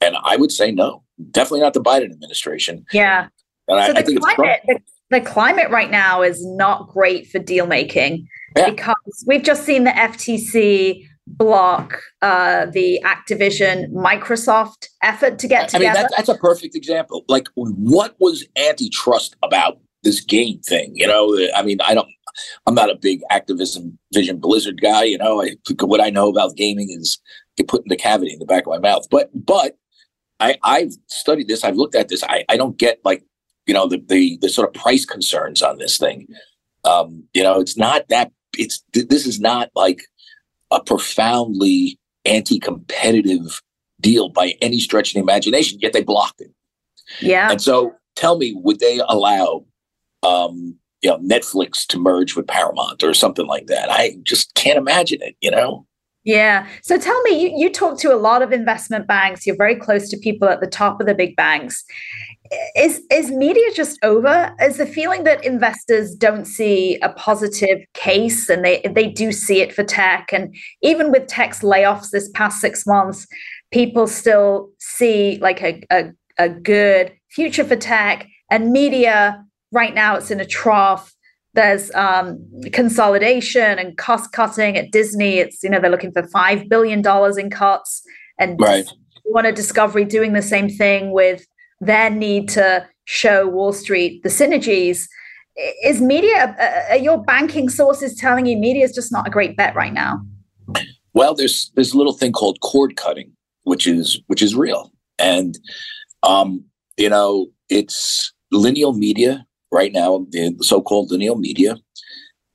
And 0.00 0.16
I 0.24 0.36
would 0.36 0.52
say 0.52 0.70
no. 0.70 1.02
Definitely 1.30 1.60
not 1.60 1.74
the 1.74 1.82
Biden 1.82 2.12
administration. 2.12 2.84
Yeah. 2.92 3.28
And 3.68 3.86
so 3.86 3.98
I, 3.98 4.02
the, 4.02 4.20
I 4.24 4.34
climate, 4.34 4.60
the, 4.66 4.80
the, 5.10 5.20
climate 5.20 5.70
right 5.70 5.90
now 5.90 6.22
is 6.22 6.44
not 6.44 6.88
great 6.88 7.26
for 7.26 7.38
deal 7.38 7.66
making 7.66 8.28
yeah. 8.56 8.70
because 8.70 9.24
we've 9.26 9.42
just 9.42 9.64
seen 9.64 9.84
the 9.84 9.90
FTC 9.90 11.06
block 11.26 12.00
uh, 12.22 12.66
the 12.66 13.00
Activision 13.04 13.92
Microsoft 13.92 14.88
effort 15.02 15.38
to 15.40 15.48
get 15.48 15.68
together. 15.68 15.84
I 15.84 15.94
mean, 15.94 16.02
that, 16.02 16.12
that's 16.16 16.28
a 16.28 16.36
perfect 16.36 16.74
example. 16.74 17.24
Like, 17.28 17.48
what 17.54 18.14
was 18.20 18.46
antitrust 18.56 19.36
about 19.42 19.78
this 20.02 20.20
game 20.20 20.60
thing? 20.60 20.92
You 20.94 21.06
know, 21.06 21.36
I 21.54 21.62
mean, 21.62 21.80
I 21.80 21.94
don't. 21.94 22.08
I'm 22.66 22.74
not 22.74 22.90
a 22.90 22.96
big 22.96 23.22
Activision 23.32 23.96
Vision 24.12 24.38
Blizzard 24.38 24.80
guy. 24.80 25.04
You 25.04 25.18
know, 25.18 25.42
I, 25.42 25.56
what 25.80 26.00
I 26.00 26.10
know 26.10 26.28
about 26.28 26.54
gaming 26.54 26.90
is 26.90 27.18
get 27.56 27.68
put 27.68 27.82
in 27.82 27.88
the 27.88 27.96
cavity 27.96 28.32
in 28.32 28.38
the 28.38 28.46
back 28.46 28.66
of 28.66 28.70
my 28.70 28.78
mouth. 28.78 29.06
But 29.10 29.30
but 29.34 29.76
I 30.40 30.56
I've 30.62 30.92
studied 31.06 31.48
this. 31.48 31.64
I've 31.64 31.76
looked 31.76 31.94
at 31.94 32.08
this. 32.08 32.22
I 32.24 32.44
I 32.48 32.56
don't 32.56 32.78
get 32.78 33.00
like 33.04 33.24
you 33.66 33.74
know 33.74 33.86
the 33.86 34.02
the, 34.06 34.38
the 34.40 34.48
sort 34.48 34.68
of 34.68 34.80
price 34.80 35.04
concerns 35.04 35.62
on 35.62 35.78
this 35.78 35.98
thing. 35.98 36.28
Um, 36.84 37.24
you 37.34 37.42
know, 37.42 37.60
it's 37.60 37.76
not 37.76 38.08
that 38.08 38.30
it's 38.56 38.82
this 38.92 39.26
is 39.26 39.40
not 39.40 39.70
like 39.74 40.02
a 40.70 40.82
profoundly 40.82 41.98
anti-competitive 42.24 43.60
deal 44.00 44.28
by 44.28 44.54
any 44.60 44.78
stretch 44.78 45.10
of 45.10 45.14
the 45.14 45.20
imagination. 45.20 45.78
Yet 45.80 45.92
they 45.92 46.02
blocked 46.02 46.40
it. 46.40 46.50
Yeah. 47.20 47.50
And 47.50 47.60
so, 47.60 47.94
tell 48.14 48.36
me, 48.36 48.54
would 48.56 48.80
they 48.80 49.00
allow, 49.08 49.64
um, 50.22 50.76
you 51.02 51.10
know, 51.10 51.18
Netflix 51.18 51.86
to 51.86 51.98
merge 51.98 52.34
with 52.34 52.46
Paramount 52.46 53.02
or 53.02 53.14
something 53.14 53.46
like 53.46 53.66
that? 53.66 53.90
I 53.90 54.16
just 54.22 54.54
can't 54.54 54.78
imagine 54.78 55.22
it. 55.22 55.36
You 55.40 55.50
know. 55.50 55.85
Yeah. 56.26 56.66
So 56.82 56.98
tell 56.98 57.20
me, 57.22 57.40
you, 57.40 57.52
you 57.56 57.72
talk 57.72 57.98
to 58.00 58.12
a 58.12 58.16
lot 58.18 58.42
of 58.42 58.52
investment 58.52 59.06
banks. 59.06 59.46
You're 59.46 59.56
very 59.56 59.76
close 59.76 60.10
to 60.10 60.18
people 60.18 60.48
at 60.48 60.60
the 60.60 60.66
top 60.66 61.00
of 61.00 61.06
the 61.06 61.14
big 61.14 61.36
banks. 61.36 61.84
Is 62.76 63.00
is 63.10 63.30
media 63.30 63.72
just 63.74 63.98
over? 64.04 64.54
Is 64.60 64.76
the 64.76 64.86
feeling 64.86 65.24
that 65.24 65.44
investors 65.44 66.14
don't 66.14 66.44
see 66.44 66.98
a 67.00 67.08
positive 67.10 67.78
case 67.94 68.48
and 68.48 68.64
they 68.64 68.82
they 68.94 69.08
do 69.08 69.32
see 69.32 69.60
it 69.60 69.72
for 69.72 69.82
tech? 69.82 70.32
And 70.32 70.54
even 70.82 71.10
with 71.10 71.26
tech's 71.26 71.60
layoffs 71.62 72.10
this 72.10 72.28
past 72.34 72.60
six 72.60 72.86
months 72.86 73.26
people 73.72 74.06
still 74.06 74.70
see 74.78 75.38
like 75.40 75.62
a, 75.62 75.82
a, 75.90 76.10
a 76.38 76.48
good 76.48 77.12
future 77.30 77.64
for 77.64 77.76
tech. 77.76 78.26
And 78.50 78.72
media 78.72 79.44
right 79.72 79.94
now 79.94 80.16
it's 80.16 80.30
in 80.30 80.40
a 80.40 80.46
trough 80.46 81.12
there's 81.56 81.92
um, 81.94 82.38
consolidation 82.72 83.78
and 83.78 83.96
cost 83.96 84.30
cutting 84.32 84.76
at 84.76 84.92
disney 84.92 85.38
it's 85.38 85.62
you 85.64 85.70
know 85.70 85.80
they're 85.80 85.90
looking 85.90 86.12
for 86.12 86.22
five 86.28 86.68
billion 86.68 87.02
dollars 87.02 87.36
in 87.36 87.50
cuts 87.50 88.02
and 88.38 88.60
right. 88.60 88.86
Warner 89.26 89.52
Discovery 89.52 90.04
doing 90.04 90.32
the 90.32 90.42
same 90.42 90.68
thing 90.68 91.12
with 91.12 91.46
their 91.80 92.10
need 92.10 92.48
to 92.50 92.88
show 93.04 93.48
Wall 93.48 93.72
Street 93.72 94.22
the 94.22 94.28
synergies. 94.28 95.06
Is 95.82 96.00
media, 96.00 96.54
uh, 96.60 96.92
are 96.92 96.98
your 96.98 97.22
banking 97.22 97.68
sources 97.68 98.14
telling 98.14 98.46
you 98.46 98.56
media 98.56 98.84
is 98.84 98.94
just 98.94 99.10
not 99.10 99.26
a 99.26 99.30
great 99.30 99.56
bet 99.56 99.74
right 99.74 99.92
now? 99.92 100.20
Well, 101.14 101.34
there's 101.34 101.72
there's 101.74 101.92
a 101.92 101.98
little 101.98 102.12
thing 102.12 102.32
called 102.32 102.60
cord 102.60 102.96
cutting, 102.96 103.32
which 103.62 103.86
is 103.86 104.20
which 104.26 104.42
is 104.42 104.54
real, 104.54 104.92
and 105.18 105.58
um, 106.22 106.62
you 106.98 107.08
know 107.08 107.46
it's 107.70 108.32
lineal 108.52 108.92
media 108.92 109.45
right 109.70 109.92
now, 109.92 110.26
the 110.30 110.56
so-called 110.60 111.10
lineal 111.10 111.36
media. 111.36 111.76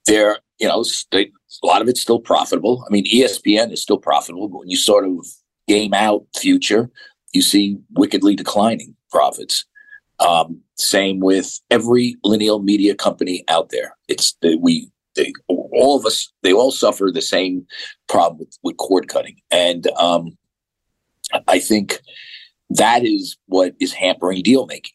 They're 0.08 0.39
you 0.60 0.68
know 0.68 0.84
they, 1.12 1.32
a 1.63 1.65
lot 1.65 1.82
of 1.82 1.88
it's 1.88 2.01
still 2.01 2.20
profitable. 2.20 2.84
I 2.88 2.91
mean, 2.91 3.06
ESPN 3.06 3.72
is 3.72 3.82
still 3.82 3.98
profitable, 3.98 4.48
but 4.48 4.60
when 4.60 4.70
you 4.70 4.77
sort 4.77 5.06
of 5.06 5.25
game 5.68 5.94
out 5.94 6.25
future, 6.36 6.89
you 7.34 7.41
see 7.41 7.77
wickedly 7.91 8.36
declining 8.36 8.96
profits. 9.12 9.65
Um, 10.20 10.62
same 10.77 11.20
with 11.20 11.60
every 11.72 12.15
lineal 12.24 12.62
media 12.62 12.96
company 12.96 13.44
out 13.48 13.70
there. 13.70 13.96
It's 14.08 14.36
we 14.60 14.89
they, 15.15 15.34
all 15.48 15.98
of 15.98 16.06
us 16.06 16.32
they 16.41 16.53
all 16.53 16.72
suffer 16.72 17.10
the 17.13 17.22
same 17.22 17.65
problem 18.08 18.39
with, 18.39 18.58
with 18.63 18.77
cord 18.77 19.08
cutting, 19.08 19.38
and 19.50 19.88
um, 19.98 20.38
I 21.48 21.60
think 21.60 22.01
that 22.70 23.06
is 23.06 23.38
what 23.48 23.74
is 23.80 23.94
hampering 23.94 24.44
deal 24.44 24.65
making. 24.65 24.94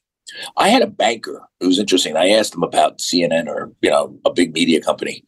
I 0.57 0.69
had 0.69 0.83
a 0.83 0.87
banker. 0.87 1.43
It 1.61 1.67
was 1.67 1.79
interesting. 1.79 2.17
I 2.17 2.31
asked 2.31 2.55
him 2.55 2.63
about 2.63 2.99
CNN 2.99 3.47
or 3.47 3.73
you 3.81 3.91
know 3.91 4.19
a 4.25 4.33
big 4.33 4.53
media 4.53 4.81
company. 4.81 5.25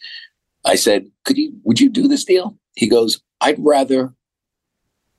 I 0.64 0.74
said, 0.74 1.10
"Could 1.24 1.38
you? 1.38 1.52
Would 1.64 1.80
you 1.80 1.88
do 1.88 2.08
this 2.08 2.24
deal?" 2.24 2.58
He 2.74 2.88
goes, 2.88 3.20
"I'd 3.40 3.58
rather 3.58 4.14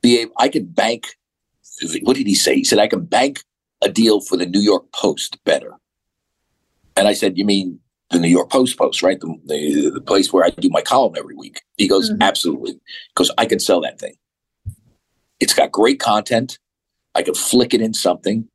be 0.02 0.20
able. 0.20 0.34
I 0.38 0.50
could 0.50 0.76
bank. 0.76 1.16
What 2.04 2.18
did 2.18 2.28
he 2.28 2.36
say? 2.36 2.56
He 2.56 2.66
said, 2.66 2.80
"I 2.80 2.88
can 2.88 3.06
bank 3.06 3.42
a 3.82 3.90
deal 3.90 4.22
for 4.22 4.38
the 4.38 4.46
New 4.46 4.60
York 4.60 4.92
Post 4.92 5.44
better. 5.44 5.74
And 6.96 7.08
I 7.08 7.14
said, 7.14 7.38
You 7.38 7.46
mean 7.46 7.80
the 8.12 8.20
New 8.20 8.28
York 8.28 8.50
Post 8.50 8.78
Post, 8.78 9.04
right? 9.04 9.20
The, 9.20 9.40
the, 9.46 9.92
the 9.96 10.02
place 10.02 10.34
where 10.34 10.44
I 10.44 10.50
do 10.50 10.70
my 10.70 10.82
column 10.82 11.14
every 11.18 11.36
week. 11.36 11.62
He 11.78 11.88
goes, 11.88 12.10
mm-hmm. 12.10 12.22
Absolutely. 12.22 12.80
Because 13.14 13.32
I 13.38 13.46
can 13.46 13.60
sell 13.60 13.82
that 13.82 14.00
thing. 14.00 14.16
It's 15.40 15.54
got 15.54 15.72
great 15.72 16.00
content. 16.00 16.60
I 17.16 17.22
can 17.22 17.34
flick 17.34 17.74
it 17.74 17.82
in 17.82 17.94
something. 17.94 18.48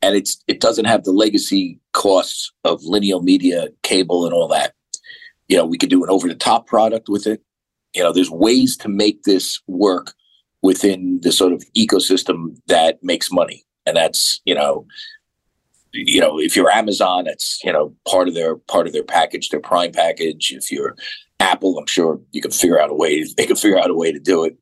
And 0.00 0.14
it's 0.16 0.42
it 0.46 0.60
doesn't 0.60 0.84
have 0.84 1.04
the 1.04 1.12
legacy 1.12 1.80
costs 1.92 2.52
of 2.64 2.82
linear 2.84 3.20
media, 3.20 3.68
cable, 3.82 4.24
and 4.24 4.34
all 4.34 4.48
that. 4.48 4.74
You 5.48 5.56
know, 5.56 5.66
we 5.66 5.78
could 5.78 5.90
do 5.90 6.04
an 6.04 6.10
over 6.10 6.28
the 6.28 6.34
top 6.34 6.66
product 6.66 7.08
with 7.08 7.26
it. 7.26 7.42
You 7.94 8.02
know, 8.02 8.12
there's 8.12 8.30
ways 8.30 8.76
to 8.78 8.88
make 8.88 9.22
this 9.24 9.60
work 9.66 10.12
within 10.62 11.20
the 11.22 11.32
sort 11.32 11.52
of 11.52 11.64
ecosystem 11.76 12.56
that 12.66 13.02
makes 13.02 13.30
money. 13.32 13.64
And 13.86 13.96
that's, 13.96 14.40
you 14.44 14.54
know, 14.54 14.86
you 15.92 16.20
know, 16.20 16.38
if 16.38 16.54
you're 16.54 16.70
Amazon, 16.70 17.26
it's, 17.26 17.60
you 17.64 17.72
know, 17.72 17.94
part 18.06 18.28
of 18.28 18.34
their 18.34 18.56
part 18.56 18.86
of 18.86 18.92
their 18.92 19.02
package, 19.04 19.48
their 19.48 19.60
prime 19.60 19.92
package. 19.92 20.52
If 20.52 20.70
you're 20.70 20.96
Apple, 21.40 21.78
I'm 21.78 21.86
sure 21.86 22.20
you 22.32 22.42
can 22.42 22.50
figure 22.50 22.80
out 22.80 22.90
a 22.90 22.94
way, 22.94 23.24
they 23.36 23.46
can 23.46 23.56
figure 23.56 23.78
out 23.78 23.90
a 23.90 23.94
way 23.94 24.12
to 24.12 24.20
do 24.20 24.44
it. 24.44 24.56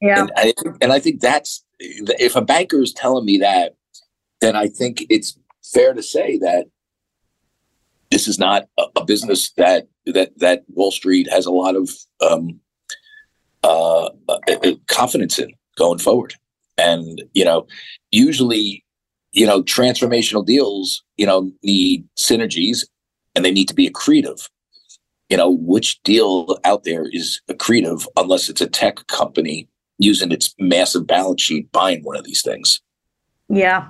Yeah. 0.00 0.22
And 0.22 0.32
I, 0.36 0.54
and 0.80 0.92
I 0.92 0.98
think 0.98 1.20
that's 1.20 1.64
if 1.78 2.34
a 2.34 2.42
banker 2.42 2.80
is 2.80 2.92
telling 2.92 3.24
me 3.24 3.38
that, 3.38 3.76
then 4.42 4.56
I 4.56 4.66
think 4.66 5.06
it's 5.08 5.38
fair 5.62 5.94
to 5.94 6.02
say 6.02 6.36
that 6.38 6.66
this 8.10 8.28
is 8.28 8.38
not 8.38 8.68
a, 8.78 8.84
a 8.96 9.04
business 9.04 9.52
that 9.56 9.88
that 10.04 10.38
that 10.38 10.64
Wall 10.68 10.90
Street 10.90 11.28
has 11.30 11.46
a 11.46 11.50
lot 11.50 11.76
of 11.76 11.88
um, 12.20 12.60
uh, 13.62 14.10
uh, 14.28 14.38
uh, 14.48 14.72
confidence 14.88 15.38
in 15.38 15.54
going 15.78 16.00
forward. 16.00 16.34
And 16.76 17.22
you 17.32 17.44
know, 17.44 17.66
usually, 18.10 18.84
you 19.30 19.46
know, 19.46 19.62
transformational 19.62 20.44
deals, 20.44 21.02
you 21.16 21.24
know, 21.24 21.50
need 21.62 22.06
synergies, 22.18 22.80
and 23.34 23.44
they 23.44 23.52
need 23.52 23.68
to 23.68 23.74
be 23.74 23.88
accretive. 23.88 24.48
You 25.30 25.38
know, 25.38 25.50
which 25.50 26.02
deal 26.02 26.58
out 26.64 26.82
there 26.82 27.06
is 27.10 27.40
accretive 27.48 28.06
unless 28.16 28.50
it's 28.50 28.60
a 28.60 28.68
tech 28.68 29.06
company 29.06 29.68
using 29.98 30.32
its 30.32 30.52
massive 30.58 31.06
balance 31.06 31.40
sheet 31.40 31.70
buying 31.70 32.02
one 32.02 32.16
of 32.16 32.24
these 32.24 32.42
things. 32.42 32.82
Yeah. 33.52 33.88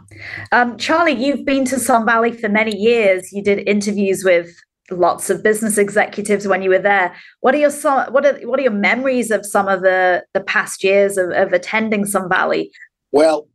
Um, 0.51 0.77
Charlie, 0.77 1.13
you've 1.13 1.45
been 1.45 1.65
to 1.67 1.79
Sun 1.79 2.05
Valley 2.05 2.33
for 2.33 2.49
many 2.49 2.77
years. 2.77 3.33
You 3.33 3.45
did 3.45 3.67
interviews 3.69 4.25
with 4.25 4.51
lots 4.91 5.31
of 5.31 5.45
business 5.45 5.79
executives 5.79 6.49
when 6.49 6.63
you 6.63 6.71
were 6.71 6.81
there. 6.81 7.15
What 7.41 7.55
are 7.55 7.59
your 7.59 7.71
what 8.11 8.27
are 8.27 8.35
what 8.41 8.59
are 8.59 8.63
your 8.63 8.73
memories 8.73 9.31
of 9.31 9.47
some 9.47 9.69
of 9.69 9.83
the 9.83 10.25
the 10.35 10.41
past 10.41 10.83
years 10.83 11.17
of, 11.17 11.31
of 11.31 11.53
attending 11.53 12.07
Sun 12.07 12.29
Valley? 12.29 12.73
Well, 13.13 13.47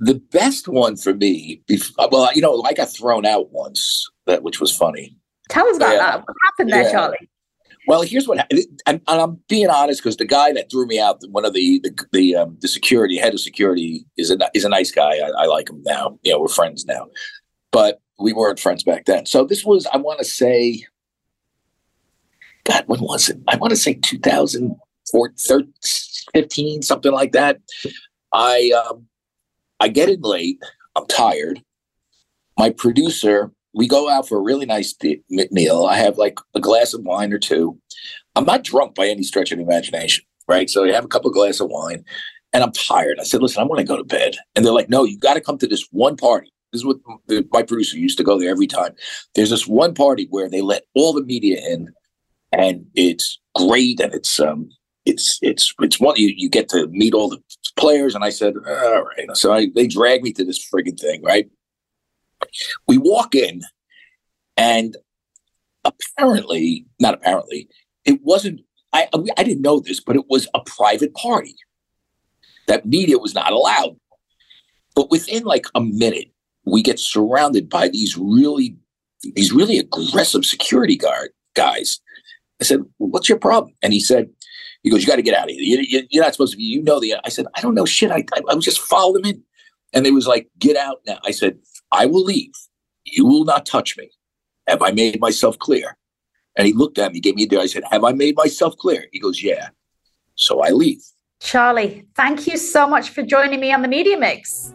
the 0.00 0.14
best 0.14 0.66
one 0.66 0.96
for 0.96 1.12
me, 1.12 1.60
well, 2.10 2.30
you 2.34 2.40
know, 2.40 2.62
I 2.62 2.72
got 2.72 2.88
thrown 2.90 3.26
out 3.26 3.50
once, 3.50 4.08
that 4.26 4.42
which 4.42 4.60
was 4.60 4.74
funny. 4.74 5.14
Tell 5.50 5.66
us 5.66 5.76
about 5.76 5.92
yeah. 5.92 5.98
that. 5.98 6.18
What 6.20 6.36
happened 6.46 6.72
there, 6.72 6.82
yeah. 6.84 6.92
Charlie? 6.92 7.30
Well, 7.88 8.02
here's 8.02 8.28
what, 8.28 8.46
and, 8.52 8.60
and 8.86 9.00
I'm 9.08 9.40
being 9.48 9.70
honest 9.70 10.02
because 10.02 10.18
the 10.18 10.26
guy 10.26 10.52
that 10.52 10.70
threw 10.70 10.86
me 10.86 11.00
out, 11.00 11.22
one 11.30 11.46
of 11.46 11.54
the 11.54 11.80
the 11.82 11.90
the, 12.12 12.36
um, 12.36 12.58
the 12.60 12.68
security 12.68 13.16
head 13.16 13.32
of 13.32 13.40
security, 13.40 14.04
is 14.18 14.30
a 14.30 14.36
is 14.52 14.66
a 14.66 14.68
nice 14.68 14.90
guy. 14.90 15.16
I, 15.16 15.30
I 15.38 15.46
like 15.46 15.70
him 15.70 15.82
now. 15.86 16.18
You 16.22 16.32
know, 16.32 16.40
we're 16.40 16.48
friends 16.48 16.84
now, 16.84 17.06
but 17.72 18.02
we 18.18 18.34
weren't 18.34 18.60
friends 18.60 18.84
back 18.84 19.06
then. 19.06 19.24
So 19.24 19.42
this 19.42 19.64
was, 19.64 19.86
I 19.86 19.96
want 19.96 20.18
to 20.18 20.26
say, 20.26 20.84
God, 22.64 22.84
when 22.88 23.00
was 23.00 23.30
it? 23.30 23.38
I 23.48 23.56
want 23.56 23.70
to 23.70 23.76
say 23.76 23.94
2015, 23.94 26.82
something 26.82 27.12
like 27.12 27.32
that. 27.32 27.58
I 28.34 28.70
um, 28.86 29.06
I 29.80 29.88
get 29.88 30.10
in 30.10 30.20
late. 30.20 30.62
I'm 30.94 31.06
tired. 31.06 31.62
My 32.58 32.68
producer 32.68 33.50
we 33.78 33.86
go 33.86 34.10
out 34.10 34.26
for 34.26 34.38
a 34.38 34.42
really 34.42 34.66
nice 34.66 34.92
meal. 35.30 35.86
I 35.86 35.98
have 35.98 36.18
like 36.18 36.40
a 36.52 36.58
glass 36.58 36.94
of 36.94 37.04
wine 37.04 37.32
or 37.32 37.38
two. 37.38 37.78
I'm 38.34 38.44
not 38.44 38.64
drunk 38.64 38.96
by 38.96 39.06
any 39.06 39.22
stretch 39.22 39.52
of 39.52 39.58
the 39.58 39.64
imagination, 39.64 40.24
right? 40.48 40.68
So 40.68 40.84
I 40.84 40.90
have 40.90 41.04
a 41.04 41.08
couple 41.08 41.28
of 41.28 41.34
glasses 41.34 41.60
of 41.60 41.70
wine 41.70 42.04
and 42.52 42.64
I'm 42.64 42.72
tired. 42.72 43.20
I 43.20 43.22
said, 43.22 43.40
listen, 43.40 43.62
I 43.62 43.66
want 43.66 43.78
to 43.78 43.84
go 43.84 43.96
to 43.96 44.02
bed. 44.02 44.34
And 44.56 44.64
they're 44.64 44.72
like, 44.72 44.88
no, 44.88 45.04
you 45.04 45.16
got 45.16 45.34
to 45.34 45.40
come 45.40 45.58
to 45.58 45.68
this 45.68 45.86
one 45.92 46.16
party. 46.16 46.52
This 46.72 46.80
is 46.80 46.86
what 46.86 46.96
the, 47.28 47.46
my 47.52 47.62
producer 47.62 47.96
used 47.96 48.18
to 48.18 48.24
go 48.24 48.36
there 48.36 48.50
every 48.50 48.66
time. 48.66 48.96
There's 49.36 49.50
this 49.50 49.68
one 49.68 49.94
party 49.94 50.26
where 50.28 50.50
they 50.50 50.60
let 50.60 50.82
all 50.96 51.12
the 51.12 51.22
media 51.22 51.60
in 51.64 51.88
and 52.50 52.84
it's 52.96 53.38
great. 53.54 54.00
And 54.00 54.12
it's, 54.12 54.40
um, 54.40 54.70
it's, 55.04 55.38
it's, 55.40 55.72
it's 55.78 56.00
one, 56.00 56.16
you, 56.16 56.34
you 56.36 56.50
get 56.50 56.68
to 56.70 56.88
meet 56.88 57.14
all 57.14 57.28
the 57.28 57.40
players. 57.76 58.16
And 58.16 58.24
I 58.24 58.30
said, 58.30 58.54
all 58.56 59.04
right. 59.04 59.28
So 59.34 59.52
I, 59.52 59.68
they 59.72 59.86
drag 59.86 60.24
me 60.24 60.32
to 60.32 60.44
this 60.44 60.68
frigging 60.68 60.98
thing, 60.98 61.22
right? 61.22 61.48
We 62.86 62.98
walk 62.98 63.34
in, 63.34 63.62
and 64.56 64.96
apparently, 65.84 66.86
not 67.00 67.14
apparently, 67.14 67.68
it 68.04 68.20
wasn't. 68.22 68.60
I 68.92 69.08
I 69.36 69.42
didn't 69.42 69.62
know 69.62 69.80
this, 69.80 70.00
but 70.00 70.16
it 70.16 70.24
was 70.28 70.48
a 70.54 70.60
private 70.60 71.14
party. 71.14 71.54
That 72.66 72.86
media 72.86 73.18
was 73.18 73.34
not 73.34 73.52
allowed. 73.52 73.96
But 74.94 75.10
within 75.10 75.44
like 75.44 75.66
a 75.74 75.80
minute, 75.80 76.32
we 76.64 76.82
get 76.82 76.98
surrounded 76.98 77.68
by 77.68 77.88
these 77.88 78.16
really 78.16 78.76
these 79.22 79.52
really 79.52 79.78
aggressive 79.78 80.44
security 80.44 80.96
guard 80.96 81.30
guys. 81.54 82.00
I 82.60 82.64
said, 82.64 82.80
"What's 82.98 83.28
your 83.28 83.38
problem?" 83.38 83.74
And 83.82 83.92
he 83.92 84.00
said, 84.00 84.30
"He 84.82 84.90
goes, 84.90 85.02
you 85.02 85.06
got 85.06 85.16
to 85.16 85.22
get 85.22 85.36
out 85.36 85.50
of 85.50 85.56
here. 85.56 85.80
You, 85.80 86.20
are 86.20 86.24
not 86.24 86.34
supposed 86.34 86.52
to 86.52 86.56
be. 86.56 86.64
You 86.64 86.82
know 86.82 87.00
the." 87.00 87.14
I 87.24 87.28
said, 87.28 87.46
"I 87.54 87.60
don't 87.60 87.74
know 87.74 87.86
shit. 87.86 88.10
I 88.10 88.24
I, 88.34 88.40
I 88.50 88.54
was 88.54 88.64
just 88.64 88.80
following 88.80 89.22
them 89.22 89.32
in." 89.32 89.42
And 89.92 90.04
they 90.04 90.10
was 90.10 90.26
like, 90.26 90.48
"Get 90.58 90.76
out 90.76 91.00
now." 91.06 91.18
I 91.24 91.30
said, 91.30 91.58
I 91.92 92.06
will 92.06 92.24
leave. 92.24 92.52
You 93.04 93.26
will 93.26 93.44
not 93.44 93.66
touch 93.66 93.96
me. 93.96 94.10
Have 94.66 94.82
I 94.82 94.90
made 94.90 95.20
myself 95.20 95.58
clear? 95.58 95.96
And 96.56 96.66
he 96.66 96.72
looked 96.72 96.98
at 96.98 97.12
me, 97.12 97.20
gave 97.20 97.36
me 97.36 97.44
a 97.44 97.46
deal. 97.46 97.60
I 97.60 97.66
said, 97.66 97.84
Have 97.90 98.04
I 98.04 98.12
made 98.12 98.36
myself 98.36 98.76
clear? 98.76 99.06
He 99.12 99.20
goes, 99.20 99.42
Yeah. 99.42 99.68
So 100.34 100.60
I 100.60 100.70
leave. 100.70 101.02
Charlie, 101.40 102.04
thank 102.16 102.46
you 102.46 102.56
so 102.56 102.88
much 102.88 103.10
for 103.10 103.22
joining 103.22 103.60
me 103.60 103.72
on 103.72 103.82
the 103.82 103.88
Media 103.88 104.18
Mix. 104.18 104.72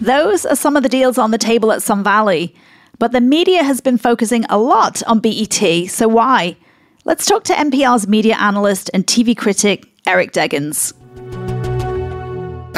Those 0.00 0.46
are 0.46 0.56
some 0.56 0.76
of 0.76 0.82
the 0.82 0.88
deals 0.88 1.18
on 1.18 1.30
the 1.30 1.38
table 1.38 1.70
at 1.72 1.82
Sun 1.82 2.02
Valley. 2.02 2.54
But 2.98 3.12
the 3.12 3.20
media 3.20 3.62
has 3.62 3.80
been 3.80 3.98
focusing 3.98 4.44
a 4.46 4.58
lot 4.58 5.02
on 5.04 5.20
BET, 5.20 5.88
so 5.88 6.08
why? 6.08 6.56
Let's 7.04 7.24
talk 7.26 7.44
to 7.44 7.54
NPR's 7.54 8.06
media 8.06 8.36
analyst 8.36 8.90
and 8.92 9.06
TV 9.06 9.36
critic, 9.36 9.86
Eric 10.06 10.32
Deggans. 10.32 10.92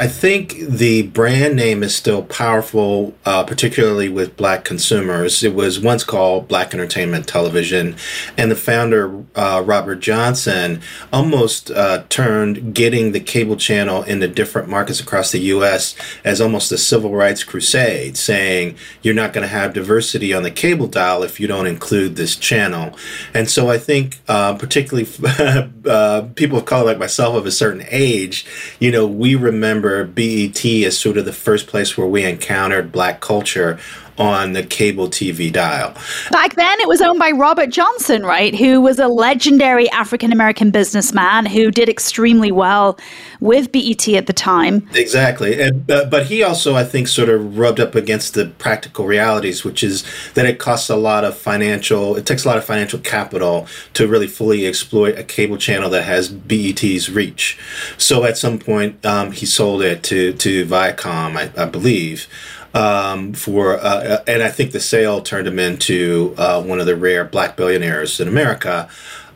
I 0.03 0.09
think 0.09 0.57
the 0.59 1.03
brand 1.03 1.55
name 1.55 1.85
is 1.85 1.95
still 1.95 2.25
powerful, 2.25 3.15
uh, 3.25 3.45
particularly 3.45 4.09
with 4.09 4.37
black 4.37 4.65
consumers. 4.65 5.45
It 5.45 5.55
was 5.55 5.79
once 5.79 6.03
called 6.03 6.49
Black 6.49 6.75
Entertainment 6.75 7.29
Television, 7.29 7.95
and 8.37 8.51
the 8.51 8.57
founder, 8.57 9.23
uh, 9.37 9.63
Robert 9.65 10.01
Johnson, 10.01 10.83
almost 11.13 11.71
uh, 11.71 12.03
turned 12.09 12.75
getting 12.75 13.13
the 13.13 13.21
cable 13.21 13.55
channel 13.55 14.03
into 14.03 14.27
different 14.27 14.69
markets 14.69 14.99
across 14.99 15.31
the 15.31 15.39
U.S. 15.39 15.95
as 16.25 16.41
almost 16.41 16.73
a 16.73 16.79
civil 16.79 17.15
rights 17.15 17.45
crusade, 17.45 18.17
saying 18.17 18.75
you're 19.03 19.15
not 19.15 19.33
going 19.33 19.47
to 19.47 19.55
have 19.55 19.73
diversity 19.73 20.35
on 20.35 20.43
the 20.43 20.51
cable 20.51 20.89
dial 20.89 21.23
if 21.23 21.39
you 21.39 21.47
don't 21.47 21.69
include 21.69 22.17
this 22.17 22.35
channel. 22.35 22.99
And 23.33 23.49
so 23.49 23.71
I 23.71 23.79
think, 23.79 24.19
uh, 24.27 24.55
particularly 24.55 25.09
uh, 25.87 26.23
people 26.35 26.59
of 26.59 26.65
color 26.65 26.87
like 26.87 26.99
myself 26.99 27.37
of 27.37 27.47
a 27.47 27.53
certain 27.53 27.87
age, 27.89 28.45
you 28.81 28.91
know, 28.91 29.07
we 29.07 29.37
remember 29.37 29.92
BET 30.05 30.65
as 30.65 30.99
sort 30.99 31.17
of 31.17 31.25
the 31.25 31.33
first 31.33 31.67
place 31.67 31.97
where 31.97 32.07
we 32.07 32.25
encountered 32.25 32.93
black 32.93 33.21
culture 33.21 33.79
on 34.19 34.53
the 34.53 34.63
cable 34.63 35.09
TV 35.09 35.53
dial. 35.53 35.95
Back 36.31 36.55
then, 36.55 36.81
it 36.81 36.89
was 36.89 37.01
owned 37.01 37.19
by 37.19 37.31
Robert 37.31 37.71
Johnson, 37.71 38.23
right? 38.25 38.55
Who 38.55 38.81
was 38.81 38.99
a 38.99 39.09
legendary 39.09 39.91
African 39.91 40.33
American 40.33 40.71
businessman 40.71 41.47
who 41.47 41.71
did 41.71 41.89
extremely 41.89 42.53
well 42.53 42.99
with 43.43 43.73
BET 43.73 44.09
at 44.09 44.27
the 44.27 44.33
time. 44.33 44.89
Exactly. 44.95 45.61
And, 45.61 45.91
uh, 45.91 46.05
but 46.05 46.27
he 46.27 46.45
also, 46.45 46.77
I 46.77 46.85
think, 46.85 47.09
sort 47.09 47.29
of 47.29 47.59
rubbed 47.59 47.81
up 47.81 47.97
against 47.97 48.35
the 48.35 48.47
practical 48.47 49.05
realities, 49.05 49.65
which 49.65 49.83
is 49.83 50.05
that 50.35 50.47
it 50.47 50.61
costs 50.61 50.89
a 50.89 50.97
lot 50.97 51.25
of 51.25 51.37
financial, 51.37 52.15
it 52.15 52.25
takes 52.25 52.45
a 52.45 52.49
lot 52.49 52.57
of 52.57 52.65
financial 52.65 53.01
capital 53.01 53.67
to 53.95 54.07
really 54.07 54.29
fully 54.29 54.65
exploit 54.65 55.19
a 55.19 55.25
cable 55.25 55.57
channel 55.57 55.91
that 55.91 56.05
has 56.05 56.29
BET's 56.29 57.11
reach. 57.11 57.59
So 57.99 58.25
at 58.25 58.39
some 58.39 58.61
point, 58.61 59.05
um, 59.05 59.33
he 59.33 59.45
sold 59.45 59.83
it 59.83 60.05
to, 60.05 60.33
to 60.35 60.65
Viacom, 60.65 61.37
I, 61.37 61.51
I 61.61 61.65
believe 61.65 62.29
um, 62.75 63.33
for, 63.35 63.79
uh, 63.79 64.23
and 64.27 64.43
I 64.43 64.51
think 64.51 64.73
the 64.73 64.81
sale 64.81 65.21
turned 65.21 65.47
him 65.47 65.59
into 65.59 66.35
uh, 66.39 66.63
one 66.63 66.81
of 66.81 66.87
the 66.87 66.97
rare 66.97 67.25
black 67.25 67.57
billionaires 67.57 68.21
in 68.21 68.29
America. 68.29 68.89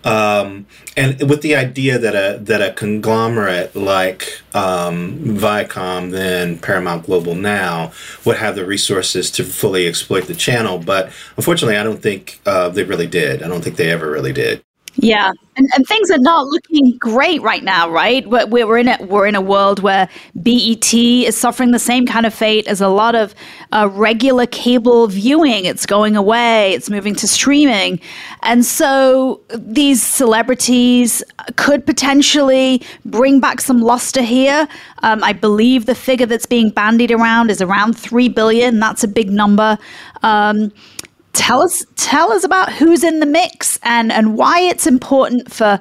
Um, 0.05 0.67
and 0.97 1.29
with 1.29 1.43
the 1.43 1.57
idea 1.57 1.99
that 1.99 2.15
a 2.15 2.39
that 2.45 2.63
a 2.63 2.73
conglomerate 2.73 3.75
like 3.75 4.41
um, 4.55 5.19
Viacom, 5.19 6.13
then 6.13 6.59
Paramount 6.61 7.07
Global 7.07 7.35
now, 7.35 7.93
would 8.25 8.37
have 8.37 8.55
the 8.55 8.65
resources 8.65 9.33
to 9.33 9.43
fully 9.43 9.89
exploit 9.89 10.27
the 10.27 10.35
channel, 10.35 10.79
but 10.79 11.11
unfortunately, 11.37 11.77
I 11.77 11.83
don't 11.83 12.01
think 12.01 12.41
uh, 12.47 12.69
they 12.69 12.85
really 12.85 13.09
did. 13.09 13.43
I 13.43 13.49
don't 13.49 13.65
think 13.65 13.77
they 13.77 13.91
ever 13.91 14.09
really 14.09 14.33
did. 14.33 14.63
Yeah, 14.95 15.33
and, 15.57 15.69
and 15.75 15.87
things 15.87 16.11
are 16.11 16.19
not 16.19 16.47
looking 16.47 16.97
great 16.99 17.41
right 17.43 17.65
now, 17.65 17.89
right? 17.89 18.27
We're, 18.29 18.47
we're 18.47 18.79
in 18.79 18.89
a 18.89 18.99
we're 19.03 19.27
in 19.27 19.35
a 19.35 19.41
world 19.41 19.81
where 19.81 20.09
BET 20.43 20.93
is 20.93 21.37
suffering 21.37 21.71
the 21.71 21.79
same 21.79 22.07
kind 22.07 22.27
of 22.27 22.35
fate 22.35 22.67
as 22.69 22.81
a 22.81 22.89
lot 22.89 23.15
of 23.15 23.35
uh, 23.73 23.89
regular 23.91 24.47
cable 24.47 25.07
viewing. 25.07 25.65
It's 25.65 25.87
going 25.87 26.17
away. 26.17 26.73
It's 26.75 26.91
moving 26.91 27.15
to 27.17 27.29
streaming, 27.29 28.01
and 28.43 28.65
so 28.65 29.41
these 29.55 30.03
celebrities 30.03 31.23
could 31.57 31.87
potentially 31.87 32.83
bring 33.05 33.41
back 33.41 33.61
some 33.61 33.81
luster 33.81 34.23
here. 34.23 34.69
Um, 35.03 35.23
I 35.23 35.33
believe 35.33 35.87
the 35.87 35.95
figure 35.95 36.27
that's 36.27 36.47
being 36.47 36.71
bandied 36.71 37.11
around 37.11 37.51
is 37.51 37.63
around 37.63 37.97
three 37.99 38.29
billion. 38.29 38.79
That's 38.79 39.05
a 39.05 39.09
big 39.09 39.31
number. 39.31 39.79
Um, 40.23 40.73
tell 41.37 41.63
us 41.63 41.85
tell 41.97 42.33
us 42.33 42.45
about 42.45 42.73
who's 42.73 43.05
in 43.05 43.21
the 43.21 43.27
mix 43.27 43.79
and 43.83 44.11
and 44.11 44.37
why 44.37 44.61
it's 44.61 44.87
important 44.87 45.53
for 45.53 45.79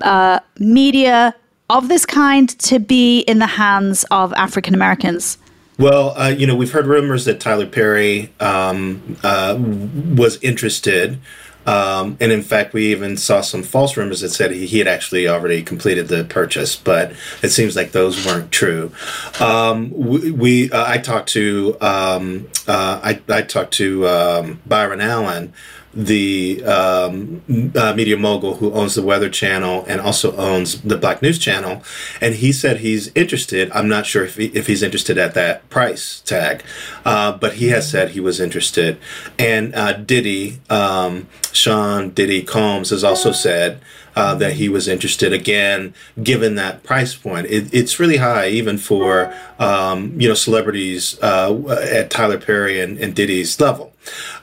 uh, 0.00 0.38
media 0.58 1.34
of 1.68 1.88
this 1.88 2.06
kind 2.06 2.48
to 2.60 2.78
be 2.78 3.20
in 3.20 3.38
the 3.38 3.46
hands 3.46 4.04
of 4.10 4.32
African 4.34 4.74
Americans. 4.74 5.38
Well, 5.78 6.16
uh, 6.18 6.28
you 6.28 6.46
know, 6.46 6.56
we've 6.56 6.72
heard 6.72 6.86
rumors 6.86 7.26
that 7.26 7.40
Tyler 7.40 7.66
Perry 7.66 8.32
um, 8.40 9.18
uh, 9.22 9.58
was 9.58 10.42
interested. 10.42 11.18
Um, 11.66 12.16
and 12.20 12.30
in 12.30 12.42
fact, 12.42 12.72
we 12.72 12.86
even 12.92 13.16
saw 13.16 13.40
some 13.40 13.62
false 13.62 13.96
rumors 13.96 14.20
that 14.20 14.30
said 14.30 14.52
he, 14.52 14.66
he, 14.66 14.78
had 14.78 14.86
actually 14.86 15.26
already 15.26 15.62
completed 15.62 16.06
the 16.08 16.24
purchase, 16.24 16.76
but 16.76 17.12
it 17.42 17.48
seems 17.48 17.74
like 17.74 17.90
those 17.90 18.24
weren't 18.24 18.52
true. 18.52 18.92
Um, 19.40 19.90
we, 19.90 20.30
we 20.30 20.70
uh, 20.70 20.84
I 20.86 20.98
talked 20.98 21.30
to 21.30 21.76
um, 21.80 22.48
uh, 22.68 23.00
I, 23.02 23.20
I, 23.28 23.42
talked 23.42 23.74
to 23.74 24.06
um, 24.06 24.60
Byron 24.64 25.00
Allen, 25.00 25.52
the 25.96 26.62
um, 26.64 27.72
uh, 27.74 27.94
media 27.94 28.18
mogul 28.18 28.56
who 28.56 28.70
owns 28.72 28.94
the 28.94 29.02
Weather 29.02 29.30
Channel 29.30 29.84
and 29.88 29.98
also 30.00 30.36
owns 30.36 30.82
the 30.82 30.98
Black 30.98 31.22
News 31.22 31.38
Channel, 31.38 31.82
and 32.20 32.34
he 32.34 32.52
said 32.52 32.78
he's 32.78 33.10
interested. 33.14 33.70
I'm 33.72 33.88
not 33.88 34.04
sure 34.04 34.24
if, 34.24 34.36
he, 34.36 34.46
if 34.46 34.66
he's 34.66 34.82
interested 34.82 35.16
at 35.16 35.32
that 35.34 35.68
price 35.70 36.20
tag, 36.20 36.62
uh, 37.06 37.32
but 37.32 37.54
he 37.54 37.68
has 37.68 37.90
said 37.90 38.10
he 38.10 38.20
was 38.20 38.38
interested. 38.40 38.98
And 39.38 39.74
uh, 39.74 39.94
Diddy, 39.94 40.60
um, 40.68 41.28
Sean 41.52 42.10
Diddy 42.10 42.42
Combs, 42.42 42.90
has 42.90 43.02
also 43.02 43.32
said 43.32 43.80
uh, 44.14 44.34
that 44.34 44.54
he 44.54 44.68
was 44.68 44.88
interested 44.88 45.32
again, 45.32 45.94
given 46.22 46.56
that 46.56 46.82
price 46.82 47.14
point. 47.14 47.46
It, 47.46 47.72
it's 47.72 47.98
really 47.98 48.18
high, 48.18 48.48
even 48.48 48.76
for 48.76 49.34
um, 49.58 50.20
you 50.20 50.28
know 50.28 50.34
celebrities 50.34 51.18
uh, 51.22 51.78
at 51.80 52.10
Tyler 52.10 52.38
Perry 52.38 52.80
and, 52.80 52.98
and 52.98 53.14
Diddy's 53.14 53.58
level. 53.60 53.92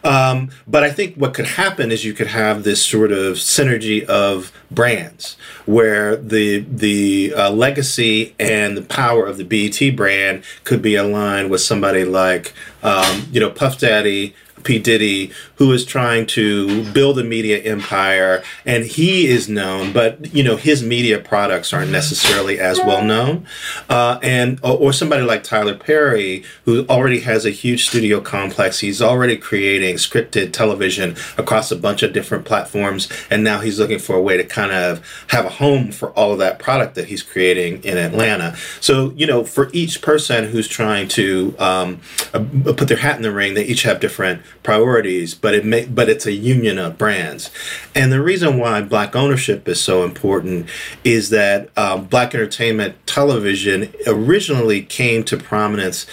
Um, 0.03 0.49
but 0.67 0.83
I 0.83 0.91
think 0.91 1.15
what 1.15 1.33
could 1.33 1.45
happen 1.45 1.91
is 1.91 2.03
you 2.03 2.13
could 2.13 2.27
have 2.27 2.63
this 2.63 2.85
sort 2.85 3.11
of 3.11 3.35
synergy 3.35 4.03
of 4.05 4.51
brands, 4.69 5.37
where 5.65 6.15
the 6.15 6.59
the 6.59 7.33
uh, 7.35 7.51
legacy 7.51 8.35
and 8.39 8.75
the 8.75 8.81
power 8.81 9.25
of 9.25 9.37
the 9.37 9.43
BET 9.43 9.95
brand 9.95 10.43
could 10.63 10.81
be 10.81 10.95
aligned 10.95 11.49
with 11.49 11.61
somebody 11.61 12.03
like 12.03 12.53
um, 12.81 13.27
you 13.31 13.39
know 13.39 13.49
Puff 13.49 13.79
Daddy 13.79 14.35
P. 14.63 14.79
Diddy, 14.79 15.31
who 15.55 15.71
is 15.71 15.85
trying 15.85 16.25
to 16.27 16.91
build 16.91 17.19
a 17.19 17.23
media 17.23 17.59
empire, 17.59 18.43
and 18.65 18.85
he 18.85 19.27
is 19.27 19.47
known, 19.49 19.93
but 19.93 20.33
you 20.33 20.43
know 20.43 20.55
his 20.55 20.83
media 20.83 21.19
products 21.19 21.73
aren't 21.73 21.91
necessarily 21.91 22.59
as 22.59 22.79
well 22.79 23.03
known. 23.03 23.45
Uh, 23.89 24.19
and 24.21 24.59
or, 24.63 24.93
somebody 24.93 25.23
like 25.23 25.43
Tyler 25.43 25.75
Perry, 25.75 26.43
who 26.65 26.85
already 26.87 27.21
has 27.21 27.45
a 27.45 27.49
huge 27.49 27.87
studio 27.87 28.21
complex. 28.21 28.79
He's 28.79 29.01
already 29.01 29.37
creating 29.37 29.95
scripted 29.95 30.53
television 30.53 31.15
across 31.37 31.71
a 31.71 31.75
bunch 31.75 32.03
of 32.03 32.13
different 32.13 32.45
platforms, 32.45 33.09
and 33.29 33.43
now 33.43 33.59
he's 33.59 33.79
looking 33.79 33.99
for 33.99 34.15
a 34.15 34.21
way 34.21 34.37
to 34.37 34.43
kind 34.43 34.71
of 34.71 35.03
have 35.29 35.45
a 35.45 35.49
home 35.49 35.91
for 35.91 36.11
all 36.11 36.31
of 36.31 36.39
that 36.39 36.59
product 36.59 36.95
that 36.95 37.07
he's 37.07 37.23
creating 37.23 37.83
in 37.83 37.97
Atlanta. 37.97 38.55
So 38.81 39.11
you 39.15 39.25
know, 39.25 39.43
for 39.43 39.69
each 39.73 40.01
person 40.01 40.45
who's 40.45 40.67
trying 40.67 41.07
to 41.09 41.55
um, 41.59 42.01
uh, 42.33 42.43
put 42.73 42.87
their 42.87 42.97
hat 42.97 43.15
in 43.15 43.21
the 43.21 43.31
ring, 43.31 43.53
they 43.53 43.65
each 43.65 43.83
have 43.83 43.99
different 43.99 44.41
priorities, 44.63 45.35
but 45.35 45.53
it 45.53 45.65
may, 45.65 45.85
but 45.85 46.09
it's 46.09 46.25
a 46.25 46.31
union 46.31 46.79
of 46.79 46.97
brands. 46.97 47.51
And 47.93 48.11
the 48.11 48.21
reason 48.21 48.57
why 48.57 48.81
black 48.81 49.15
ownership 49.15 49.67
is 49.67 49.81
so 49.81 50.03
important 50.03 50.69
is 51.03 51.29
that 51.29 51.69
um, 51.77 52.05
black 52.05 52.33
entertainment 52.33 52.95
television 53.05 53.93
originally 54.07 54.81
came 54.81 55.23
to 55.25 55.37
prominence 55.37 56.05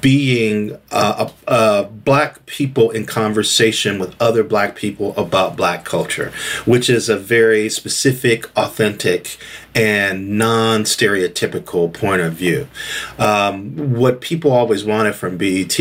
being 0.00 0.78
uh, 0.92 1.84
black 1.84 2.44
people 2.46 2.90
in 2.90 3.06
conversation 3.06 3.98
with 3.98 4.14
other 4.20 4.44
black 4.44 4.76
people 4.76 5.14
about 5.16 5.56
black 5.56 5.84
culture, 5.84 6.32
which 6.64 6.88
is 6.88 7.08
a 7.08 7.16
very 7.16 7.68
specific, 7.68 8.48
authentic, 8.56 9.38
and 9.74 10.38
non 10.38 10.84
stereotypical 10.84 11.92
point 11.92 12.22
of 12.22 12.34
view. 12.34 12.68
Um, 13.18 13.94
what 13.94 14.20
people 14.20 14.52
always 14.52 14.84
wanted 14.84 15.14
from 15.14 15.36
BET 15.36 15.78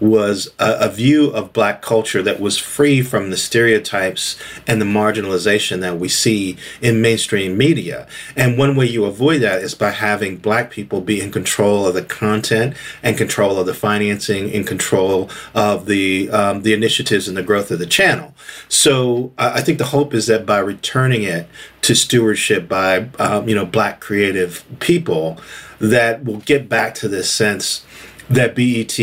was 0.00 0.48
a, 0.58 0.78
a, 0.80 0.88
view 0.88 1.30
of 1.30 1.52
black 1.52 1.82
culture 1.82 2.22
that 2.22 2.40
was 2.40 2.56
free 2.56 3.02
from 3.02 3.30
the 3.30 3.36
stereotypes 3.36 4.38
and 4.66 4.80
the 4.80 4.86
marginalization 4.86 5.80
that 5.80 5.98
we 5.98 6.08
see 6.08 6.56
in 6.80 7.02
mainstream 7.02 7.58
media. 7.58 8.06
And 8.34 8.56
one 8.56 8.76
way 8.76 8.86
you 8.86 9.04
avoid 9.04 9.42
that 9.42 9.60
is 9.60 9.74
by 9.74 9.90
having 9.90 10.38
black 10.38 10.70
people 10.70 11.00
be 11.00 11.20
in 11.20 11.30
control 11.30 11.86
of 11.86 11.94
the 11.94 12.02
content 12.02 12.74
and 13.02 13.18
control 13.18 13.58
of 13.58 13.66
the 13.66 13.74
financing, 13.74 14.50
and 14.52 14.66
control 14.66 15.28
of 15.54 15.86
the, 15.86 16.30
um, 16.30 16.62
the 16.62 16.72
initiatives 16.72 17.28
and 17.28 17.36
the 17.36 17.42
growth 17.42 17.70
of 17.70 17.78
the 17.78 17.86
channel. 17.86 18.34
So 18.68 19.32
I 19.36 19.60
think 19.60 19.78
the 19.78 19.84
hope 19.84 20.14
is 20.14 20.26
that 20.26 20.46
by 20.46 20.58
returning 20.58 21.22
it 21.22 21.48
to 21.82 21.94
stewardship 21.94 22.68
by 22.68 23.08
um, 23.18 23.48
you 23.48 23.54
know 23.54 23.64
black 23.64 24.00
creative 24.00 24.64
people 24.80 25.38
that 25.78 26.24
will 26.24 26.38
get 26.38 26.68
back 26.68 26.94
to 26.96 27.08
this 27.08 27.30
sense 27.30 27.84
that 28.30 28.54
BET 28.54 28.98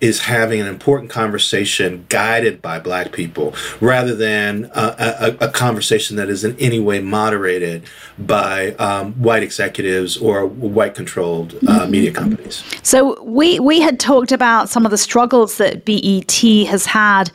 is 0.00 0.20
having 0.20 0.60
an 0.60 0.66
important 0.66 1.10
conversation 1.10 2.04
guided 2.08 2.60
by 2.60 2.78
black 2.78 3.12
people 3.12 3.54
rather 3.80 4.14
than 4.14 4.70
a, 4.74 5.36
a, 5.40 5.46
a 5.46 5.50
conversation 5.50 6.16
that 6.16 6.28
is 6.28 6.44
in 6.44 6.56
any 6.58 6.78
way 6.78 7.00
moderated 7.00 7.84
by 8.18 8.72
um, 8.72 9.12
white 9.14 9.42
executives 9.42 10.16
or 10.18 10.46
white 10.46 10.94
controlled 10.94 11.54
uh, 11.54 11.58
mm-hmm. 11.80 11.90
media 11.90 12.12
companies. 12.12 12.62
So 12.82 13.22
we 13.22 13.58
we 13.58 13.80
had 13.80 13.98
talked 13.98 14.32
about 14.32 14.68
some 14.68 14.84
of 14.84 14.90
the 14.90 14.98
struggles 14.98 15.56
that 15.58 15.84
BET 15.84 16.32
has 16.68 16.86
had 16.86 17.30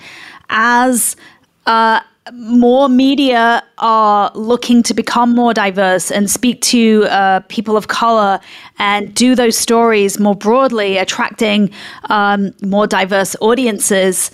as 0.50 1.16
uh, 1.66 2.02
more 2.32 2.88
media 2.88 3.64
are 3.80 4.32
looking 4.34 4.82
to 4.84 4.94
become 4.94 5.36
more 5.36 5.54
diverse 5.54 6.10
and 6.10 6.30
speak 6.30 6.62
to 6.62 7.06
uh, 7.10 7.42
people 7.50 7.76
of 7.76 7.90
color 7.90 8.40
and 8.80 9.14
do 9.14 9.36
those 9.36 9.58
stories 9.58 10.20
more 10.20 10.36
broadly, 10.36 10.98
attracting 10.98 11.70
um, 12.10 12.54
more 12.62 12.88
diverse 12.88 13.36
audiences. 13.42 14.32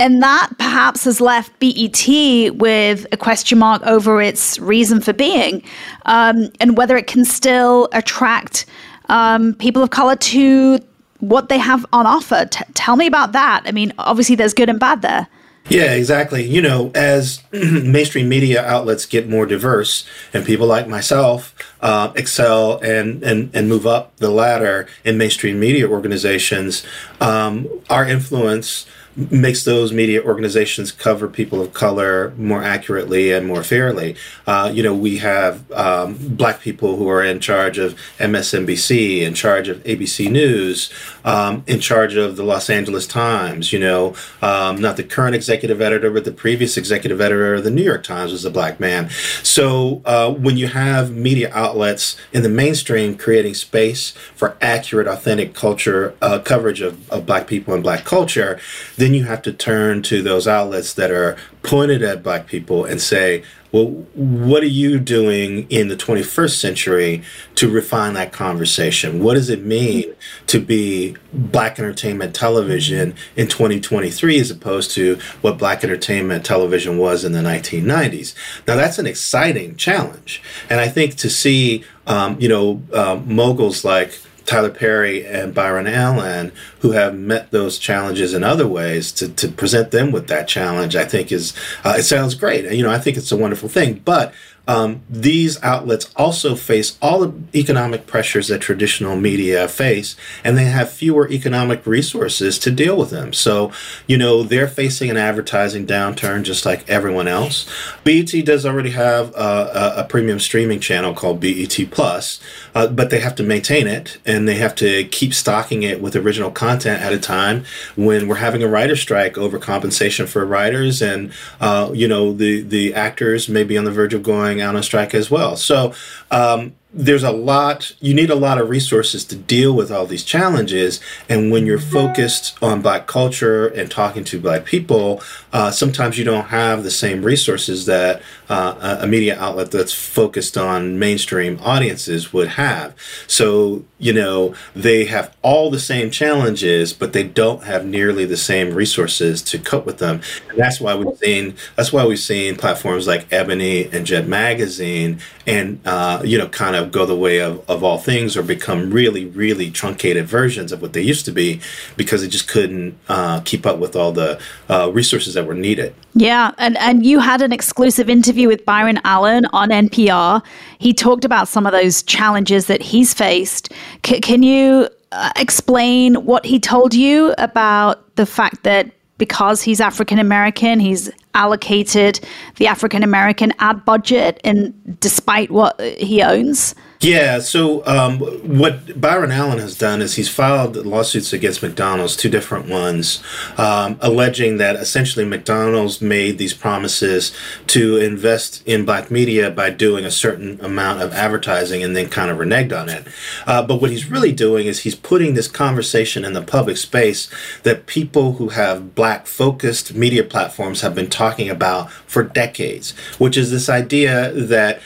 And 0.00 0.22
that 0.22 0.50
perhaps 0.58 1.04
has 1.04 1.20
left 1.20 1.52
BET 1.60 2.56
with 2.56 3.06
a 3.12 3.16
question 3.16 3.58
mark 3.58 3.82
over 3.82 4.20
its 4.20 4.58
reason 4.58 5.00
for 5.00 5.12
being 5.12 5.62
um, 6.06 6.50
and 6.58 6.76
whether 6.76 6.96
it 6.96 7.06
can 7.06 7.24
still 7.24 7.88
attract 7.92 8.66
um, 9.08 9.54
people 9.54 9.82
of 9.82 9.90
color 9.90 10.16
to 10.16 10.78
what 11.20 11.48
they 11.48 11.58
have 11.58 11.86
on 11.92 12.06
offer. 12.06 12.46
T- 12.50 12.64
tell 12.74 12.96
me 12.96 13.06
about 13.06 13.32
that. 13.32 13.62
I 13.66 13.72
mean, 13.72 13.92
obviously, 13.98 14.34
there's 14.34 14.54
good 14.54 14.68
and 14.68 14.80
bad 14.80 15.02
there. 15.02 15.28
Yeah, 15.68 15.94
exactly. 15.94 16.44
You 16.44 16.60
know, 16.60 16.90
as 16.94 17.42
mainstream 17.52 18.28
media 18.28 18.62
outlets 18.64 19.06
get 19.06 19.28
more 19.28 19.46
diverse 19.46 20.06
and 20.34 20.44
people 20.44 20.66
like 20.66 20.86
myself 20.88 21.54
uh, 21.80 22.12
excel 22.16 22.78
and, 22.82 23.22
and, 23.22 23.50
and 23.54 23.68
move 23.68 23.86
up 23.86 24.14
the 24.16 24.30
ladder 24.30 24.86
in 25.04 25.16
mainstream 25.16 25.58
media 25.58 25.88
organizations, 25.88 26.84
um, 27.20 27.66
our 27.88 28.06
influence 28.06 28.86
makes 29.16 29.64
those 29.64 29.92
media 29.92 30.22
organizations 30.22 30.90
cover 30.90 31.28
people 31.28 31.60
of 31.60 31.72
color 31.72 32.32
more 32.36 32.62
accurately 32.62 33.32
and 33.32 33.46
more 33.46 33.62
fairly. 33.62 34.16
Uh, 34.46 34.70
you 34.72 34.82
know, 34.82 34.94
we 34.94 35.18
have 35.18 35.70
um, 35.72 36.16
black 36.20 36.60
people 36.60 36.96
who 36.96 37.08
are 37.08 37.22
in 37.22 37.40
charge 37.40 37.78
of 37.78 37.94
MSNBC, 38.18 39.20
in 39.20 39.34
charge 39.34 39.68
of 39.68 39.82
ABC 39.84 40.30
News, 40.30 40.92
um, 41.24 41.62
in 41.66 41.80
charge 41.80 42.16
of 42.16 42.36
the 42.36 42.42
Los 42.42 42.68
Angeles 42.68 43.06
Times. 43.06 43.72
You 43.72 43.80
know, 43.80 44.14
um, 44.42 44.80
not 44.80 44.96
the 44.96 45.04
current 45.04 45.34
executive 45.34 45.80
editor, 45.80 46.10
but 46.10 46.24
the 46.24 46.32
previous 46.32 46.76
executive 46.76 47.20
editor 47.20 47.54
of 47.54 47.64
the 47.64 47.70
New 47.70 47.82
York 47.82 48.02
Times 48.02 48.32
was 48.32 48.44
a 48.44 48.50
black 48.50 48.80
man. 48.80 49.10
So 49.42 50.02
uh, 50.04 50.32
when 50.32 50.56
you 50.56 50.68
have 50.68 51.12
media 51.12 51.50
outlets 51.52 52.16
in 52.32 52.42
the 52.42 52.48
mainstream 52.48 53.16
creating 53.16 53.54
space 53.54 54.10
for 54.34 54.56
accurate, 54.60 55.06
authentic 55.06 55.54
culture 55.54 56.14
uh, 56.20 56.40
coverage 56.40 56.80
of, 56.80 57.10
of 57.10 57.26
black 57.26 57.46
people 57.46 57.74
and 57.74 57.82
black 57.82 58.04
culture, 58.04 58.58
then 59.04 59.12
you 59.12 59.24
have 59.24 59.42
to 59.42 59.52
turn 59.52 60.00
to 60.00 60.22
those 60.22 60.48
outlets 60.48 60.94
that 60.94 61.10
are 61.10 61.36
pointed 61.62 62.02
at 62.02 62.22
black 62.22 62.46
people 62.46 62.86
and 62.86 63.02
say, 63.02 63.44
well, 63.70 63.86
what 64.14 64.62
are 64.62 64.66
you 64.66 64.98
doing 64.98 65.68
in 65.68 65.88
the 65.88 65.96
21st 65.96 66.56
century 66.58 67.22
to 67.56 67.68
refine 67.68 68.14
that 68.14 68.32
conversation? 68.32 69.22
What 69.22 69.34
does 69.34 69.50
it 69.50 69.62
mean 69.62 70.14
to 70.46 70.58
be 70.58 71.16
black 71.34 71.78
entertainment 71.78 72.34
television 72.34 73.14
in 73.36 73.48
2023 73.48 74.40
as 74.40 74.50
opposed 74.50 74.92
to 74.92 75.18
what 75.42 75.58
black 75.58 75.84
entertainment 75.84 76.46
television 76.46 76.96
was 76.96 77.24
in 77.24 77.32
the 77.32 77.40
1990s? 77.40 78.34
Now, 78.66 78.76
that's 78.76 78.98
an 78.98 79.06
exciting 79.06 79.76
challenge. 79.76 80.42
And 80.70 80.80
I 80.80 80.88
think 80.88 81.16
to 81.16 81.28
see, 81.28 81.84
um, 82.06 82.40
you 82.40 82.48
know, 82.48 82.80
uh, 82.90 83.20
moguls 83.26 83.84
like 83.84 84.18
Tyler 84.46 84.70
Perry 84.70 85.26
and 85.26 85.54
Byron 85.54 85.86
Allen, 85.86 86.52
who 86.80 86.92
have 86.92 87.16
met 87.16 87.50
those 87.50 87.78
challenges 87.78 88.34
in 88.34 88.44
other 88.44 88.68
ways, 88.68 89.12
to, 89.12 89.28
to 89.28 89.48
present 89.48 89.90
them 89.90 90.12
with 90.12 90.28
that 90.28 90.48
challenge, 90.48 90.96
I 90.96 91.04
think 91.04 91.32
is 91.32 91.54
uh, 91.84 91.94
it 91.98 92.02
sounds 92.02 92.34
great. 92.34 92.70
You 92.72 92.82
know, 92.82 92.90
I 92.90 92.98
think 92.98 93.16
it's 93.16 93.32
a 93.32 93.36
wonderful 93.36 93.68
thing. 93.68 94.02
But 94.04 94.34
um, 94.66 95.02
these 95.10 95.62
outlets 95.62 96.10
also 96.16 96.54
face 96.54 96.96
all 97.02 97.20
the 97.20 97.34
economic 97.54 98.06
pressures 98.06 98.48
that 98.48 98.60
traditional 98.60 99.16
media 99.16 99.68
face, 99.68 100.16
and 100.42 100.56
they 100.56 100.64
have 100.64 100.90
fewer 100.90 101.28
economic 101.30 101.86
resources 101.86 102.58
to 102.60 102.70
deal 102.70 102.96
with 102.96 103.10
them. 103.10 103.32
So, 103.32 103.72
you 104.06 104.16
know, 104.16 104.42
they're 104.42 104.68
facing 104.68 105.10
an 105.10 105.16
advertising 105.16 105.86
downturn 105.86 106.44
just 106.44 106.64
like 106.64 106.88
everyone 106.88 107.28
else. 107.28 107.68
BET 108.04 108.32
does 108.44 108.64
already 108.64 108.90
have 108.90 109.34
a, 109.34 109.94
a 109.98 110.04
premium 110.04 110.40
streaming 110.40 110.80
channel 110.80 111.14
called 111.14 111.40
BET 111.40 111.76
Plus, 111.90 112.40
uh, 112.74 112.86
but 112.86 113.10
they 113.10 113.20
have 113.20 113.34
to 113.36 113.42
maintain 113.42 113.86
it 113.86 114.18
and 114.24 114.48
they 114.48 114.56
have 114.56 114.74
to 114.76 115.04
keep 115.04 115.34
stocking 115.34 115.82
it 115.82 116.00
with 116.00 116.16
original 116.16 116.50
content 116.50 117.02
at 117.02 117.12
a 117.12 117.18
time 117.18 117.64
when 117.96 118.28
we're 118.28 118.36
having 118.36 118.62
a 118.62 118.68
writer 118.68 118.96
strike 118.96 119.36
over 119.36 119.58
compensation 119.58 120.26
for 120.26 120.44
writers, 120.44 121.02
and 121.02 121.32
uh, 121.60 121.90
you 121.92 122.08
know, 122.08 122.32
the 122.32 122.62
the 122.62 122.94
actors 122.94 123.48
may 123.48 123.64
be 123.64 123.76
on 123.76 123.84
the 123.84 123.90
verge 123.90 124.14
of 124.14 124.22
going 124.22 124.53
going 124.54 124.68
out 124.68 124.76
on 124.76 124.82
strike 124.82 125.14
as 125.14 125.30
well. 125.30 125.56
So 125.56 125.94
um, 126.30 126.74
there's 126.94 127.24
a 127.24 127.32
lot 127.32 127.92
you 128.00 128.14
need 128.14 128.30
a 128.30 128.36
lot 128.36 128.56
of 128.58 128.68
resources 128.68 129.24
to 129.24 129.34
deal 129.34 129.72
with 129.74 129.90
all 129.90 130.06
these 130.06 130.22
challenges. 130.22 131.00
And 131.28 131.50
when 131.50 131.66
you're 131.66 131.78
focused 131.78 132.56
on 132.62 132.82
black 132.82 133.08
culture 133.08 133.66
and 133.66 133.90
talking 133.90 134.22
to 134.24 134.38
black 134.40 134.64
people 134.64 135.20
uh, 135.52 135.70
sometimes 135.70 136.18
you 136.18 136.24
don't 136.24 136.46
have 136.46 136.84
the 136.84 136.90
same 136.90 137.22
resources 137.22 137.86
that 137.86 138.22
uh, 138.48 138.98
a 139.00 139.06
media 139.06 139.38
outlet 139.40 139.72
that's 139.72 139.92
focused 139.92 140.56
on 140.56 140.98
mainstream 140.98 141.58
audiences 141.62 142.32
would 142.32 142.48
have. 142.48 142.94
So 143.26 143.84
you 143.98 144.12
know 144.12 144.54
they 144.76 145.06
have 145.06 145.36
all 145.42 145.70
the 145.70 145.80
same 145.80 146.10
challenges 146.10 146.92
but 146.92 147.12
they 147.12 147.24
don't 147.24 147.64
have 147.64 147.84
nearly 147.84 148.24
the 148.24 148.36
same 148.36 148.72
resources 148.72 149.42
to 149.42 149.58
cope 149.58 149.84
with 149.84 149.98
them. 149.98 150.20
And 150.48 150.58
that's 150.58 150.80
why 150.80 150.94
we've 150.94 151.18
seen 151.18 151.56
that's 151.74 151.92
why 151.92 152.06
we've 152.06 152.18
seen 152.20 152.54
platforms 152.56 153.08
like 153.08 153.26
ebony 153.32 153.88
and 153.90 154.06
jet 154.06 154.28
magazine 154.28 155.18
and 155.46 155.80
uh, 155.84 156.22
you 156.24 156.38
know 156.38 156.48
kind 156.48 156.76
of 156.76 156.92
go 156.92 157.06
the 157.06 157.16
way 157.16 157.40
of, 157.40 157.68
of 157.68 157.82
all 157.84 157.98
things 157.98 158.36
or 158.36 158.42
become 158.42 158.90
really, 158.90 159.26
really 159.26 159.70
truncated 159.70 160.26
versions 160.26 160.72
of 160.72 160.82
what 160.82 160.92
they 160.92 161.02
used 161.02 161.24
to 161.26 161.32
be 161.32 161.60
because 161.96 162.22
they 162.22 162.28
just 162.28 162.48
couldn't 162.48 162.98
uh, 163.08 163.40
keep 163.40 163.66
up 163.66 163.78
with 163.78 163.96
all 163.96 164.12
the 164.12 164.40
uh, 164.68 164.90
resources 164.92 165.34
that 165.34 165.46
were 165.46 165.54
needed. 165.54 165.94
Yeah, 166.14 166.52
and, 166.58 166.76
and 166.78 167.04
you 167.04 167.18
had 167.18 167.42
an 167.42 167.52
exclusive 167.52 168.08
interview 168.08 168.48
with 168.48 168.64
Byron 168.64 169.00
Allen 169.04 169.46
on 169.52 169.70
NPR. 169.70 170.42
He 170.78 170.92
talked 170.92 171.24
about 171.24 171.48
some 171.48 171.66
of 171.66 171.72
those 171.72 172.02
challenges 172.02 172.66
that 172.66 172.82
he's 172.82 173.12
faced. 173.12 173.72
C- 174.06 174.20
can 174.20 174.42
you 174.42 174.88
uh, 175.12 175.30
explain 175.36 176.14
what 176.24 176.44
he 176.44 176.58
told 176.58 176.94
you 176.94 177.34
about 177.38 178.16
the 178.16 178.26
fact 178.26 178.62
that 178.62 178.90
because 179.18 179.62
he's 179.62 179.80
African 179.80 180.18
American, 180.18 180.80
he's 180.80 181.10
allocated 181.34 182.20
the 182.56 182.66
African 182.66 183.02
American 183.02 183.52
ad 183.58 183.84
budget, 183.84 184.40
and 184.44 184.98
despite 185.00 185.50
what 185.50 185.80
he 185.80 186.22
owns. 186.22 186.74
Yeah. 187.04 187.40
So 187.40 187.84
um, 187.86 188.18
what 188.18 188.98
Byron 188.98 189.30
Allen 189.30 189.58
has 189.58 189.76
done 189.76 190.00
is 190.00 190.14
he's 190.14 190.30
filed 190.30 190.74
lawsuits 190.74 191.34
against 191.34 191.62
McDonald's, 191.62 192.16
two 192.16 192.30
different 192.30 192.66
ones, 192.66 193.22
um, 193.58 193.98
alleging 194.00 194.56
that 194.56 194.76
essentially 194.76 195.26
McDonald's 195.26 196.00
made 196.00 196.38
these 196.38 196.54
promises 196.54 197.36
to 197.66 197.98
invest 197.98 198.62
in 198.66 198.86
black 198.86 199.10
media 199.10 199.50
by 199.50 199.68
doing 199.68 200.06
a 200.06 200.10
certain 200.10 200.58
amount 200.64 201.02
of 201.02 201.12
advertising 201.12 201.82
and 201.82 201.94
then 201.94 202.08
kind 202.08 202.30
of 202.30 202.38
reneged 202.38 202.74
on 202.74 202.88
it. 202.88 203.06
Uh, 203.46 203.62
but 203.62 203.82
what 203.82 203.90
he's 203.90 204.10
really 204.10 204.32
doing 204.32 204.66
is 204.66 204.80
he's 204.80 204.94
putting 204.94 205.34
this 205.34 205.46
conversation 205.46 206.24
in 206.24 206.32
the 206.32 206.40
public 206.40 206.78
space 206.78 207.28
that 207.64 207.84
people 207.84 208.34
who 208.34 208.48
have 208.48 208.94
black 208.94 209.26
focused 209.26 209.94
media 209.94 210.24
platforms 210.24 210.80
have 210.80 210.94
been 210.94 211.10
talking 211.10 211.50
about 211.50 211.90
for 211.90 212.22
decades, 212.22 212.92
which 213.18 213.36
is 213.36 213.50
this 213.50 213.68
idea 213.68 214.32
that 214.32 214.80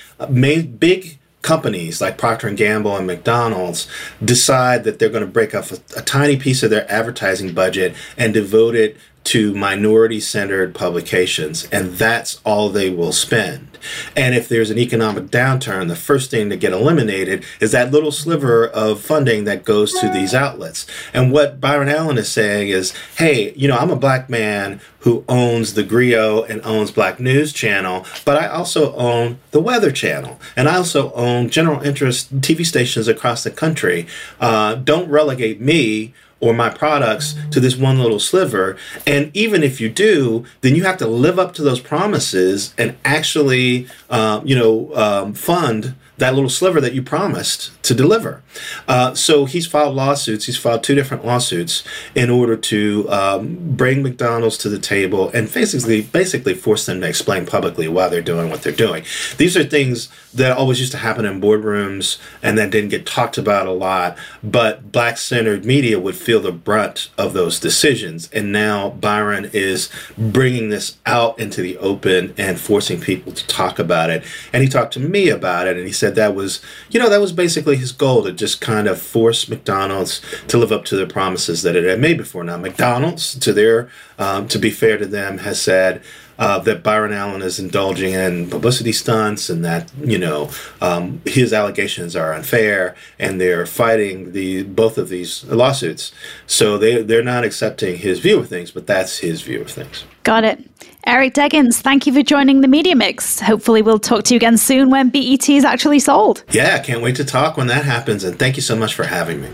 big 0.80 1.17
companies 1.42 2.00
like 2.00 2.18
Procter 2.18 2.50
Gamble 2.50 2.96
and 2.96 3.06
McDonald's 3.06 3.86
decide 4.24 4.84
that 4.84 4.98
they're 4.98 5.08
going 5.08 5.24
to 5.24 5.30
break 5.30 5.54
off 5.54 5.72
a, 5.72 5.98
a, 5.98 6.02
tiny 6.02 6.36
piece 6.36 6.62
of 6.62 6.70
their 6.70 6.90
advertising 6.90 7.54
budget 7.54 7.94
and 8.16 8.34
devote 8.34 8.74
it 8.74 8.96
to 9.24 9.54
minority 9.54 10.20
centered 10.20 10.74
publications, 10.74 11.68
and 11.70 11.92
that's 11.92 12.40
all 12.44 12.70
they 12.70 12.90
will 12.90 13.12
spend. 13.12 13.67
And 14.16 14.34
if 14.34 14.48
there's 14.48 14.70
an 14.70 14.78
economic 14.78 15.26
downturn, 15.26 15.88
the 15.88 15.96
first 15.96 16.30
thing 16.30 16.50
to 16.50 16.56
get 16.56 16.72
eliminated 16.72 17.44
is 17.60 17.72
that 17.72 17.90
little 17.90 18.12
sliver 18.12 18.66
of 18.66 19.00
funding 19.00 19.44
that 19.44 19.64
goes 19.64 19.92
to 19.94 20.08
these 20.08 20.34
outlets. 20.34 20.86
And 21.12 21.32
what 21.32 21.60
Byron 21.60 21.88
Allen 21.88 22.18
is 22.18 22.30
saying 22.30 22.68
is, 22.68 22.92
hey, 23.16 23.52
you 23.54 23.68
know, 23.68 23.76
I'm 23.76 23.90
a 23.90 23.96
black 23.96 24.28
man 24.28 24.80
who 25.00 25.24
owns 25.28 25.74
the 25.74 25.82
Grio 25.82 26.42
and 26.42 26.60
owns 26.64 26.90
Black 26.90 27.20
News 27.20 27.52
Channel, 27.52 28.04
but 28.24 28.36
I 28.36 28.48
also 28.48 28.94
own 28.94 29.38
the 29.52 29.60
Weather 29.60 29.92
Channel, 29.92 30.40
and 30.56 30.68
I 30.68 30.76
also 30.76 31.12
own 31.12 31.50
general 31.50 31.80
interest 31.82 32.40
TV 32.40 32.66
stations 32.66 33.06
across 33.06 33.44
the 33.44 33.50
country. 33.50 34.06
Uh, 34.40 34.74
don't 34.74 35.08
relegate 35.08 35.60
me 35.60 36.14
or 36.40 36.54
my 36.54 36.70
products 36.70 37.34
to 37.50 37.60
this 37.60 37.76
one 37.76 37.98
little 37.98 38.20
sliver. 38.20 38.76
And 39.06 39.30
even 39.36 39.62
if 39.62 39.80
you 39.80 39.88
do, 39.88 40.44
then 40.60 40.74
you 40.74 40.84
have 40.84 40.98
to 40.98 41.06
live 41.06 41.38
up 41.38 41.54
to 41.54 41.62
those 41.62 41.80
promises 41.80 42.74
and 42.78 42.96
actually, 43.04 43.88
uh, 44.08 44.40
you 44.44 44.54
know, 44.54 44.94
um, 44.94 45.34
fund 45.34 45.94
that 46.18 46.34
little 46.34 46.50
sliver 46.50 46.80
that 46.80 46.94
you 46.94 47.02
promised 47.02 47.82
to 47.84 47.94
deliver. 47.94 48.42
Uh, 48.86 49.14
so 49.14 49.44
he's 49.44 49.66
filed 49.66 49.94
lawsuits. 49.94 50.46
He's 50.46 50.58
filed 50.58 50.82
two 50.82 50.94
different 50.94 51.24
lawsuits 51.24 51.84
in 52.14 52.28
order 52.28 52.56
to 52.56 53.06
um, 53.08 53.56
bring 53.76 54.02
McDonald's 54.02 54.58
to 54.58 54.68
the 54.68 54.78
table 54.78 55.30
and 55.30 55.52
basically 55.52 56.02
basically 56.02 56.54
force 56.54 56.86
them 56.86 57.00
to 57.00 57.08
explain 57.08 57.46
publicly 57.46 57.88
why 57.88 58.08
they're 58.08 58.20
doing 58.20 58.50
what 58.50 58.62
they're 58.62 58.72
doing. 58.72 59.04
These 59.36 59.56
are 59.56 59.64
things 59.64 60.08
that 60.34 60.56
always 60.56 60.80
used 60.80 60.92
to 60.92 60.98
happen 60.98 61.24
in 61.24 61.40
boardrooms 61.40 62.18
and 62.42 62.58
that 62.58 62.70
didn't 62.70 62.90
get 62.90 63.06
talked 63.06 63.38
about 63.38 63.66
a 63.66 63.72
lot. 63.72 64.16
But 64.42 64.92
black 64.92 65.18
centered 65.18 65.64
media 65.64 65.98
would 65.98 66.16
feel 66.16 66.40
the 66.40 66.52
brunt 66.52 67.10
of 67.16 67.32
those 67.32 67.60
decisions, 67.60 68.28
and 68.32 68.52
now 68.52 68.90
Byron 68.90 69.50
is 69.52 69.88
bringing 70.16 70.68
this 70.68 70.98
out 71.06 71.38
into 71.38 71.62
the 71.62 71.76
open 71.78 72.34
and 72.36 72.60
forcing 72.60 73.00
people 73.00 73.32
to 73.32 73.46
talk 73.46 73.78
about 73.78 74.10
it. 74.10 74.24
And 74.52 74.62
he 74.62 74.68
talked 74.68 74.92
to 74.94 75.00
me 75.00 75.28
about 75.28 75.66
it, 75.66 75.76
and 75.76 75.86
he 75.86 75.92
said 75.92 76.07
that 76.16 76.34
was 76.34 76.60
you 76.90 76.98
know 77.00 77.08
that 77.08 77.20
was 77.20 77.32
basically 77.32 77.76
his 77.76 77.92
goal 77.92 78.24
to 78.24 78.32
just 78.32 78.60
kind 78.60 78.88
of 78.88 79.00
force 79.00 79.48
McDonald's 79.48 80.20
to 80.48 80.58
live 80.58 80.72
up 80.72 80.84
to 80.86 80.96
the 80.96 81.06
promises 81.06 81.62
that 81.62 81.76
it 81.76 81.84
had 81.84 82.00
made 82.00 82.18
before. 82.18 82.44
Now, 82.44 82.56
McDonald's, 82.56 83.38
to 83.38 83.52
their, 83.52 83.90
um, 84.18 84.48
to 84.48 84.58
be 84.58 84.70
fair 84.70 84.98
to 84.98 85.06
them, 85.06 85.38
has 85.38 85.60
said 85.60 86.02
uh, 86.38 86.58
that 86.60 86.82
Byron 86.82 87.12
Allen 87.12 87.42
is 87.42 87.58
indulging 87.58 88.12
in 88.12 88.48
publicity 88.48 88.92
stunts 88.92 89.50
and 89.50 89.64
that 89.64 89.90
you 90.00 90.18
know 90.18 90.50
um, 90.80 91.20
his 91.24 91.52
allegations 91.52 92.14
are 92.14 92.32
unfair, 92.32 92.94
and 93.18 93.40
they're 93.40 93.66
fighting 93.66 94.32
the 94.32 94.62
both 94.62 94.98
of 94.98 95.08
these 95.08 95.44
lawsuits. 95.44 96.12
So 96.46 96.78
they 96.78 97.02
they're 97.02 97.22
not 97.22 97.44
accepting 97.44 97.98
his 97.98 98.20
view 98.20 98.38
of 98.38 98.48
things, 98.48 98.70
but 98.70 98.86
that's 98.86 99.18
his 99.18 99.42
view 99.42 99.60
of 99.60 99.70
things. 99.70 100.04
Got 100.22 100.44
it. 100.44 100.64
Eric 101.06 101.34
Deggans, 101.34 101.80
thank 101.80 102.06
you 102.06 102.12
for 102.12 102.22
joining 102.22 102.60
the 102.60 102.68
Media 102.68 102.94
Mix. 102.94 103.40
Hopefully, 103.40 103.82
we'll 103.82 103.98
talk 103.98 104.24
to 104.24 104.34
you 104.34 104.36
again 104.36 104.58
soon 104.58 104.90
when 104.90 105.08
BET 105.08 105.48
is 105.48 105.64
actually 105.64 106.00
sold. 106.00 106.44
Yeah, 106.50 106.78
can't 106.80 107.02
wait 107.02 107.16
to 107.16 107.24
talk 107.24 107.56
when 107.56 107.66
that 107.68 107.84
happens, 107.84 108.24
and 108.24 108.38
thank 108.38 108.56
you 108.56 108.62
so 108.62 108.76
much 108.76 108.94
for 108.94 109.04
having 109.04 109.40
me. 109.40 109.48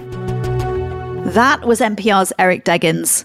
That 1.31 1.65
was 1.65 1.81
NPR's 1.81 2.33
Eric 2.39 2.65
Deggans. 2.65 3.25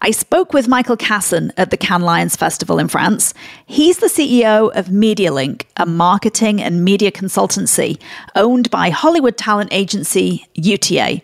I 0.00 0.12
spoke 0.12 0.52
with 0.52 0.68
Michael 0.68 0.96
Kassan 0.96 1.50
at 1.56 1.70
the 1.72 1.76
Cannes 1.76 2.04
Lions 2.04 2.36
Festival 2.36 2.78
in 2.78 2.86
France. 2.86 3.34
He's 3.66 3.98
the 3.98 4.06
CEO 4.06 4.70
of 4.76 4.86
MediaLink, 4.86 5.64
a 5.76 5.86
marketing 5.86 6.62
and 6.62 6.84
media 6.84 7.10
consultancy 7.10 8.00
owned 8.36 8.70
by 8.70 8.90
Hollywood 8.90 9.36
talent 9.36 9.70
agency 9.72 10.46
UTA. 10.54 11.22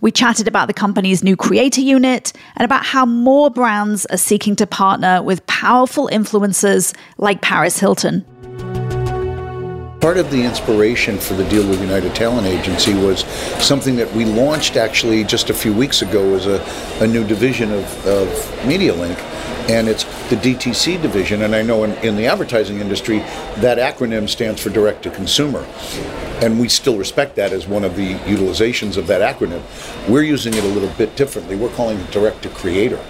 We 0.00 0.10
chatted 0.10 0.48
about 0.48 0.68
the 0.68 0.74
company's 0.74 1.22
new 1.22 1.36
creator 1.36 1.82
unit 1.82 2.32
and 2.56 2.64
about 2.64 2.86
how 2.86 3.04
more 3.04 3.50
brands 3.50 4.06
are 4.06 4.16
seeking 4.16 4.56
to 4.56 4.66
partner 4.66 5.22
with 5.22 5.46
powerful 5.46 6.08
influencers 6.10 6.96
like 7.18 7.42
Paris 7.42 7.78
Hilton. 7.78 8.24
Part 10.00 10.16
of 10.16 10.30
the 10.30 10.44
inspiration 10.44 11.18
for 11.18 11.34
the 11.34 11.42
deal 11.48 11.68
with 11.68 11.80
United 11.80 12.14
Talent 12.14 12.46
Agency 12.46 12.94
was 12.94 13.24
something 13.60 13.96
that 13.96 14.12
we 14.14 14.24
launched 14.24 14.76
actually 14.76 15.24
just 15.24 15.50
a 15.50 15.54
few 15.54 15.74
weeks 15.74 16.02
ago 16.02 16.36
as 16.36 16.46
a, 16.46 16.62
a 17.02 17.06
new 17.06 17.26
division 17.26 17.72
of, 17.72 18.06
of 18.06 18.28
MediaLink. 18.62 19.18
And 19.68 19.88
it's 19.88 20.04
the 20.30 20.36
DTC 20.36 21.02
division, 21.02 21.42
and 21.42 21.52
I 21.52 21.62
know 21.62 21.82
in, 21.82 21.92
in 22.04 22.14
the 22.14 22.26
advertising 22.26 22.78
industry, 22.78 23.18
that 23.58 23.78
acronym 23.78 24.28
stands 24.28 24.62
for 24.62 24.70
direct 24.70 25.02
to 25.02 25.10
consumer. 25.10 25.66
And 26.42 26.60
we 26.60 26.68
still 26.68 26.96
respect 26.96 27.34
that 27.34 27.52
as 27.52 27.66
one 27.66 27.82
of 27.82 27.96
the 27.96 28.14
utilizations 28.20 28.96
of 28.96 29.08
that 29.08 29.20
acronym. 29.20 29.62
We're 30.08 30.22
using 30.22 30.54
it 30.54 30.62
a 30.62 30.68
little 30.68 30.90
bit 30.90 31.16
differently. 31.16 31.56
We're 31.56 31.74
calling 31.74 31.98
it 31.98 32.10
direct 32.12 32.42
to 32.44 32.50
creator 32.50 33.04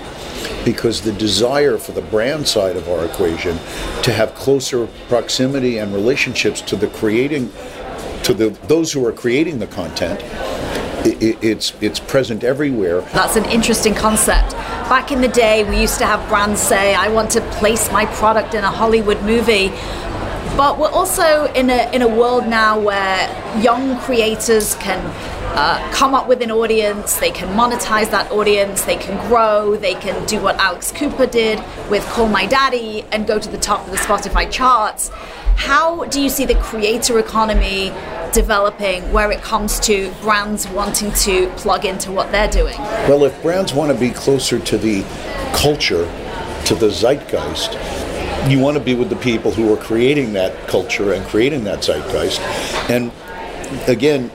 because 0.64 1.00
the 1.02 1.12
desire 1.12 1.78
for 1.78 1.92
the 1.92 2.02
brand 2.02 2.46
side 2.46 2.76
of 2.76 2.88
our 2.88 3.04
equation 3.04 3.56
to 4.02 4.12
have 4.12 4.34
closer 4.34 4.86
proximity 5.08 5.78
and 5.78 5.92
relationships 5.94 6.60
to 6.60 6.76
the 6.76 6.88
creating 6.88 7.50
to 8.22 8.34
the 8.34 8.48
those 8.66 8.92
who 8.92 9.04
are 9.06 9.12
creating 9.12 9.58
the 9.58 9.66
content 9.68 10.22
it, 11.04 11.38
it's 11.42 11.72
it's 11.80 12.00
present 12.00 12.44
everywhere. 12.44 13.00
That's 13.12 13.36
an 13.36 13.44
interesting 13.46 13.94
concept. 13.94 14.52
Back 14.88 15.12
in 15.12 15.20
the 15.20 15.28
day, 15.28 15.68
we 15.68 15.80
used 15.80 15.98
to 15.98 16.06
have 16.06 16.26
brands 16.28 16.60
say, 16.60 16.94
"I 16.94 17.08
want 17.08 17.30
to 17.32 17.40
place 17.52 17.90
my 17.92 18.06
product 18.06 18.54
in 18.54 18.64
a 18.64 18.70
Hollywood 18.70 19.22
movie." 19.22 19.70
But 20.56 20.78
we're 20.78 20.90
also 20.90 21.52
in 21.52 21.70
a 21.70 21.90
in 21.92 22.02
a 22.02 22.08
world 22.08 22.46
now 22.46 22.78
where 22.78 23.28
young 23.60 23.98
creators 24.00 24.74
can 24.76 25.00
uh, 25.54 25.92
come 25.92 26.14
up 26.14 26.28
with 26.28 26.42
an 26.42 26.50
audience, 26.50 27.16
they 27.16 27.30
can 27.30 27.48
monetize 27.56 28.10
that 28.10 28.30
audience, 28.30 28.82
they 28.84 28.96
can 28.96 29.16
grow, 29.28 29.76
they 29.76 29.94
can 29.94 30.24
do 30.26 30.40
what 30.40 30.56
Alex 30.56 30.92
Cooper 30.92 31.26
did 31.26 31.62
with 31.90 32.04
Call 32.06 32.28
My 32.28 32.46
Daddy 32.46 33.04
and 33.12 33.26
go 33.26 33.38
to 33.38 33.48
the 33.48 33.58
top 33.58 33.84
of 33.84 33.90
the 33.90 33.96
Spotify 33.96 34.50
charts. 34.50 35.10
How 35.56 36.04
do 36.04 36.20
you 36.20 36.28
see 36.28 36.44
the 36.44 36.54
creator 36.56 37.18
economy 37.18 37.92
developing 38.32 39.10
where 39.12 39.32
it 39.32 39.42
comes 39.42 39.80
to 39.80 40.12
brands 40.20 40.68
wanting 40.68 41.10
to 41.12 41.48
plug 41.56 41.84
into 41.84 42.12
what 42.12 42.30
they're 42.30 42.50
doing? 42.50 42.78
Well, 42.78 43.24
if 43.24 43.42
brands 43.42 43.74
want 43.74 43.90
to 43.92 43.98
be 43.98 44.10
closer 44.10 44.60
to 44.60 44.78
the 44.78 45.02
culture, 45.54 46.04
to 46.66 46.74
the 46.74 46.90
zeitgeist, 46.90 47.72
you 48.48 48.60
want 48.60 48.76
to 48.76 48.82
be 48.82 48.94
with 48.94 49.10
the 49.10 49.16
people 49.16 49.50
who 49.50 49.72
are 49.72 49.76
creating 49.76 50.32
that 50.34 50.68
culture 50.68 51.12
and 51.12 51.26
creating 51.26 51.64
that 51.64 51.82
zeitgeist. 51.82 52.40
And 52.88 53.10
again, 53.88 54.30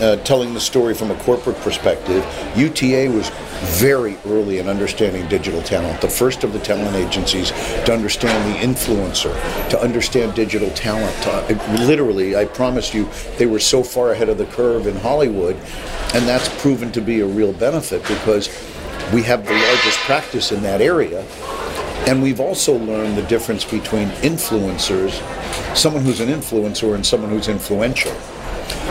uh, 0.00 0.16
telling 0.24 0.54
the 0.54 0.60
story 0.60 0.94
from 0.94 1.10
a 1.10 1.14
corporate 1.20 1.56
perspective, 1.58 2.24
UTA 2.56 3.08
was 3.10 3.30
very 3.78 4.16
early 4.26 4.58
in 4.58 4.68
understanding 4.68 5.26
digital 5.28 5.62
talent, 5.62 6.00
the 6.00 6.08
first 6.08 6.42
of 6.44 6.52
the 6.52 6.58
talent 6.60 6.96
agencies 6.96 7.50
to 7.84 7.92
understand 7.92 8.52
the 8.52 8.58
influencer, 8.58 9.32
to 9.70 9.80
understand 9.80 10.34
digital 10.34 10.70
talent. 10.70 11.14
To, 11.22 11.84
literally, 11.84 12.36
I 12.36 12.44
promise 12.44 12.92
you, 12.92 13.08
they 13.38 13.46
were 13.46 13.60
so 13.60 13.82
far 13.82 14.12
ahead 14.12 14.28
of 14.28 14.38
the 14.38 14.46
curve 14.46 14.86
in 14.86 14.96
Hollywood, 14.96 15.56
and 16.14 16.26
that's 16.26 16.48
proven 16.60 16.90
to 16.92 17.00
be 17.00 17.20
a 17.20 17.26
real 17.26 17.52
benefit 17.52 18.02
because 18.02 18.48
we 19.12 19.22
have 19.22 19.46
the 19.46 19.52
largest 19.52 19.98
practice 20.00 20.52
in 20.52 20.62
that 20.62 20.80
area. 20.80 21.24
And 22.06 22.20
we've 22.20 22.40
also 22.40 22.76
learned 22.76 23.16
the 23.16 23.22
difference 23.22 23.64
between 23.64 24.08
influencers, 24.22 25.12
someone 25.76 26.02
who's 26.02 26.20
an 26.20 26.28
influencer, 26.28 26.96
and 26.96 27.06
someone 27.06 27.30
who's 27.30 27.46
influential. 27.46 28.12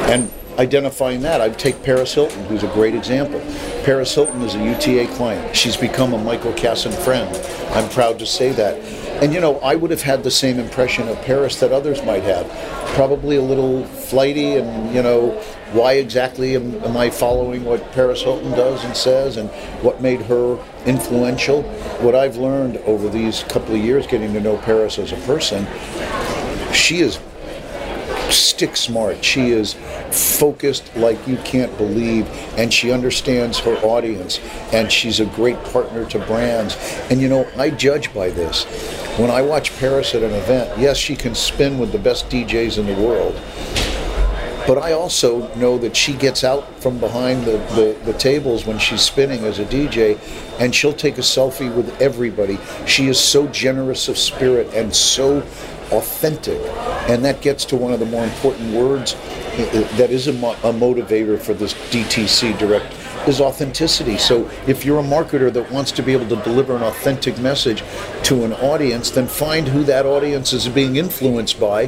And 0.08 0.32
identifying 0.62 1.22
that, 1.22 1.42
I'd 1.42 1.58
take 1.58 1.82
Paris 1.82 2.14
Hilton, 2.14 2.46
who's 2.46 2.62
a 2.62 2.68
great 2.68 2.94
example. 2.94 3.42
Paris 3.84 4.14
Hilton 4.14 4.42
is 4.44 4.54
a 4.54 4.60
UTA 4.60 5.08
client. 5.16 5.56
She's 5.56 5.76
become 5.76 6.14
a 6.14 6.24
Michael 6.24 6.54
Kassan 6.54 6.94
friend. 6.94 7.36
I'm 7.76 7.90
proud 7.90 8.20
to 8.20 8.28
say 8.28 8.52
that. 8.52 8.76
And 9.24 9.34
you 9.34 9.42
know, 9.42 9.60
I 9.60 9.74
would 9.74 9.90
have 9.90 10.04
had 10.04 10.24
the 10.24 10.30
same 10.30 10.60
impression 10.60 11.08
of 11.10 11.20
Paris 11.24 11.60
that 11.62 11.72
others 11.72 12.04
might 12.04 12.22
have. 12.24 12.48
Probably 12.94 13.38
a 13.38 13.42
little 13.42 13.86
flighty, 13.86 14.58
and 14.58 14.94
you 14.94 15.02
know, 15.02 15.32
why 15.74 15.94
exactly 15.94 16.56
am, 16.56 16.76
am 16.84 16.96
I 16.96 17.10
following 17.10 17.66
what 17.66 17.92
Paris 17.94 18.22
Hilton 18.22 18.52
does 18.52 18.84
and 18.84 18.96
says, 18.96 19.38
and 19.38 19.50
what 19.82 20.00
made 20.00 20.22
her 20.24 20.64
influential? 20.86 21.64
What 22.04 22.14
I've 22.14 22.38
learned 22.38 22.78
over 22.86 23.10
these 23.10 23.44
couple 23.44 23.74
of 23.74 23.82
years 23.82 24.06
getting 24.06 24.32
to 24.34 24.40
know 24.40 24.58
Paris 24.58 25.00
as 25.00 25.12
a 25.12 25.18
person, 25.28 25.66
she 26.72 27.00
is 27.02 27.20
stick 28.32 28.76
smart. 28.76 29.24
She 29.24 29.52
is 29.52 29.76
focused 30.12 30.96
like 30.96 31.28
you 31.28 31.38
can't 31.38 31.76
believe, 31.78 32.28
and 32.58 32.74
she 32.74 32.92
understands 32.92 33.60
her 33.60 33.76
audience, 33.78 34.40
and 34.72 34.92
she's 34.92 35.20
a 35.20 35.26
great 35.28 35.62
partner 35.66 36.06
to 36.06 36.20
brands. 36.20 36.76
And 37.10 37.22
you 37.22 37.30
know, 37.30 37.48
I 37.58 37.70
judge 37.70 38.14
by 38.14 38.30
this. 38.30 38.64
When 39.18 39.30
I 39.30 39.42
watch 39.42 39.78
Paris 39.78 40.16
at 40.16 40.24
an 40.24 40.34
event, 40.34 40.80
yes, 40.80 40.98
she 40.98 41.16
can 41.16 41.36
spin 41.36 41.78
with 41.78 41.92
the 41.92 42.00
best 42.00 42.30
DJs 42.30 42.78
in 42.78 42.86
the 42.86 42.96
world. 42.96 43.40
But 44.68 44.78
I 44.78 44.94
also 44.94 45.54
know 45.56 45.78
that 45.80 45.96
she 45.96 46.14
gets 46.14 46.44
out 46.44 46.80
from 46.80 47.00
behind 47.00 47.46
the, 47.46 47.58
the, 47.76 47.98
the, 48.06 48.14
tables 48.14 48.66
when 48.66 48.78
she's 48.78 49.02
spinning 49.02 49.44
as 49.44 49.58
a 49.58 49.66
DJ 49.66 50.20
and 50.60 50.74
she'll 50.74 50.94
take 50.94 51.18
a 51.18 51.22
selfie 51.22 51.74
with 51.76 52.00
everybody. 52.00 52.60
She 52.86 53.08
is 53.08 53.20
so 53.20 53.48
generous 53.48 54.08
of 54.08 54.20
spirit 54.20 54.72
and 54.76 54.96
so 54.96 55.42
authentic. 55.92 56.60
And 57.10 57.24
that 57.26 57.42
gets 57.42 57.66
to 57.66 57.76
one 57.76 57.94
of 57.94 58.00
the 58.00 58.06
more 58.06 58.24
important 58.24 58.74
words 58.74 59.16
that 59.98 60.10
is 60.10 60.28
a, 60.28 60.34
mo- 60.34 60.54
a 60.64 60.72
motivator 60.72 61.40
for 61.40 61.54
this 61.54 61.74
DTC 61.74 62.58
direct 62.58 62.94
is 63.28 63.42
authenticity. 63.42 64.18
So 64.18 64.50
if 64.68 64.86
you're 64.86 65.00
a 65.00 65.04
marketer 65.04 65.52
that 65.54 65.72
wants 65.72 65.92
to 65.94 66.04
be 66.04 66.14
able 66.14 66.28
to 66.30 66.42
deliver 66.44 66.76
an 66.76 66.84
authentic 66.84 67.38
message 67.40 67.84
to 68.24 68.44
an 68.44 68.54
audience, 68.54 69.12
then 69.12 69.28
find 69.28 69.68
who 69.68 69.84
that 69.84 70.06
audience 70.06 70.54
is 70.54 70.68
being 70.68 70.96
influenced 70.96 71.60
by. 71.60 71.84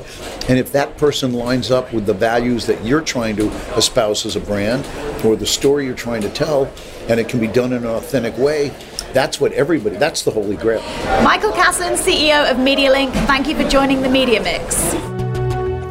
And 0.48 0.60
if 0.60 0.72
that 0.74 0.98
person 0.98 1.34
lines 1.34 1.72
up 1.72 1.91
with 1.93 2.06
the 2.06 2.13
values 2.13 2.65
that 2.67 2.84
you're 2.86 3.02
trying 3.02 3.36
to 3.38 3.50
espouse 3.76 4.26
as 4.26 4.36
a 4.36 4.39
brand 4.39 4.86
or 5.26 5.36
the 5.36 5.46
story 5.46 5.86
you're 5.86 5.96
trying 5.96 6.22
to 6.22 6.30
tell, 6.30 6.72
and 7.08 7.19
it 7.19 7.28
can 7.28 7.39
be 7.39 7.48
done 7.48 7.74
in 7.74 7.84
an 7.84 7.89
authentic 7.89 8.38
way, 8.38 8.72
that's 9.13 9.39
what 9.39 9.52
everybody, 9.54 9.98
that's 9.98 10.24
the 10.24 10.32
holy 10.32 10.56
grail. 10.56 10.82
Michael 11.24 11.52
Kassan, 11.52 11.96
CEO 11.96 12.50
of 12.50 12.58
MediaLink, 12.58 13.12
thank 13.28 13.48
you 13.48 13.56
for 13.56 13.67
joining 13.69 14.02
the 14.02 14.10
Media 14.10 14.41
Mix. 14.41 14.93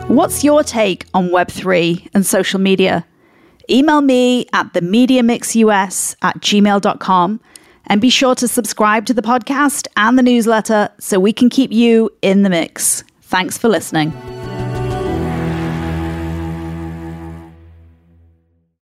What's 0.09 0.45
your 0.45 0.63
take 0.63 1.07
on 1.15 1.29
Web3 1.29 2.11
and 2.13 2.27
social 2.27 2.61
media? 2.61 3.07
Email 3.71 4.01
me 4.01 4.47
at 4.53 4.73
themediamixus 4.73 6.17
at 6.23 6.41
gmail.com 6.41 7.41
and 7.87 8.01
be 8.01 8.11
sure 8.11 8.35
to 8.35 8.49
subscribe 8.49 9.07
to 9.07 9.15
the 9.15 9.23
podcast 9.23 9.87
and 9.97 10.19
the 10.19 10.23
newsletter 10.23 10.89
so 10.99 11.19
we 11.19 11.33
can 11.33 11.51
keep 11.51 11.73
you 11.73 12.11
in 12.23 12.43
the 12.43 12.51
mix. 12.51 13.05
Thanks 13.23 13.59
for 13.59 13.69
listening. 13.69 14.13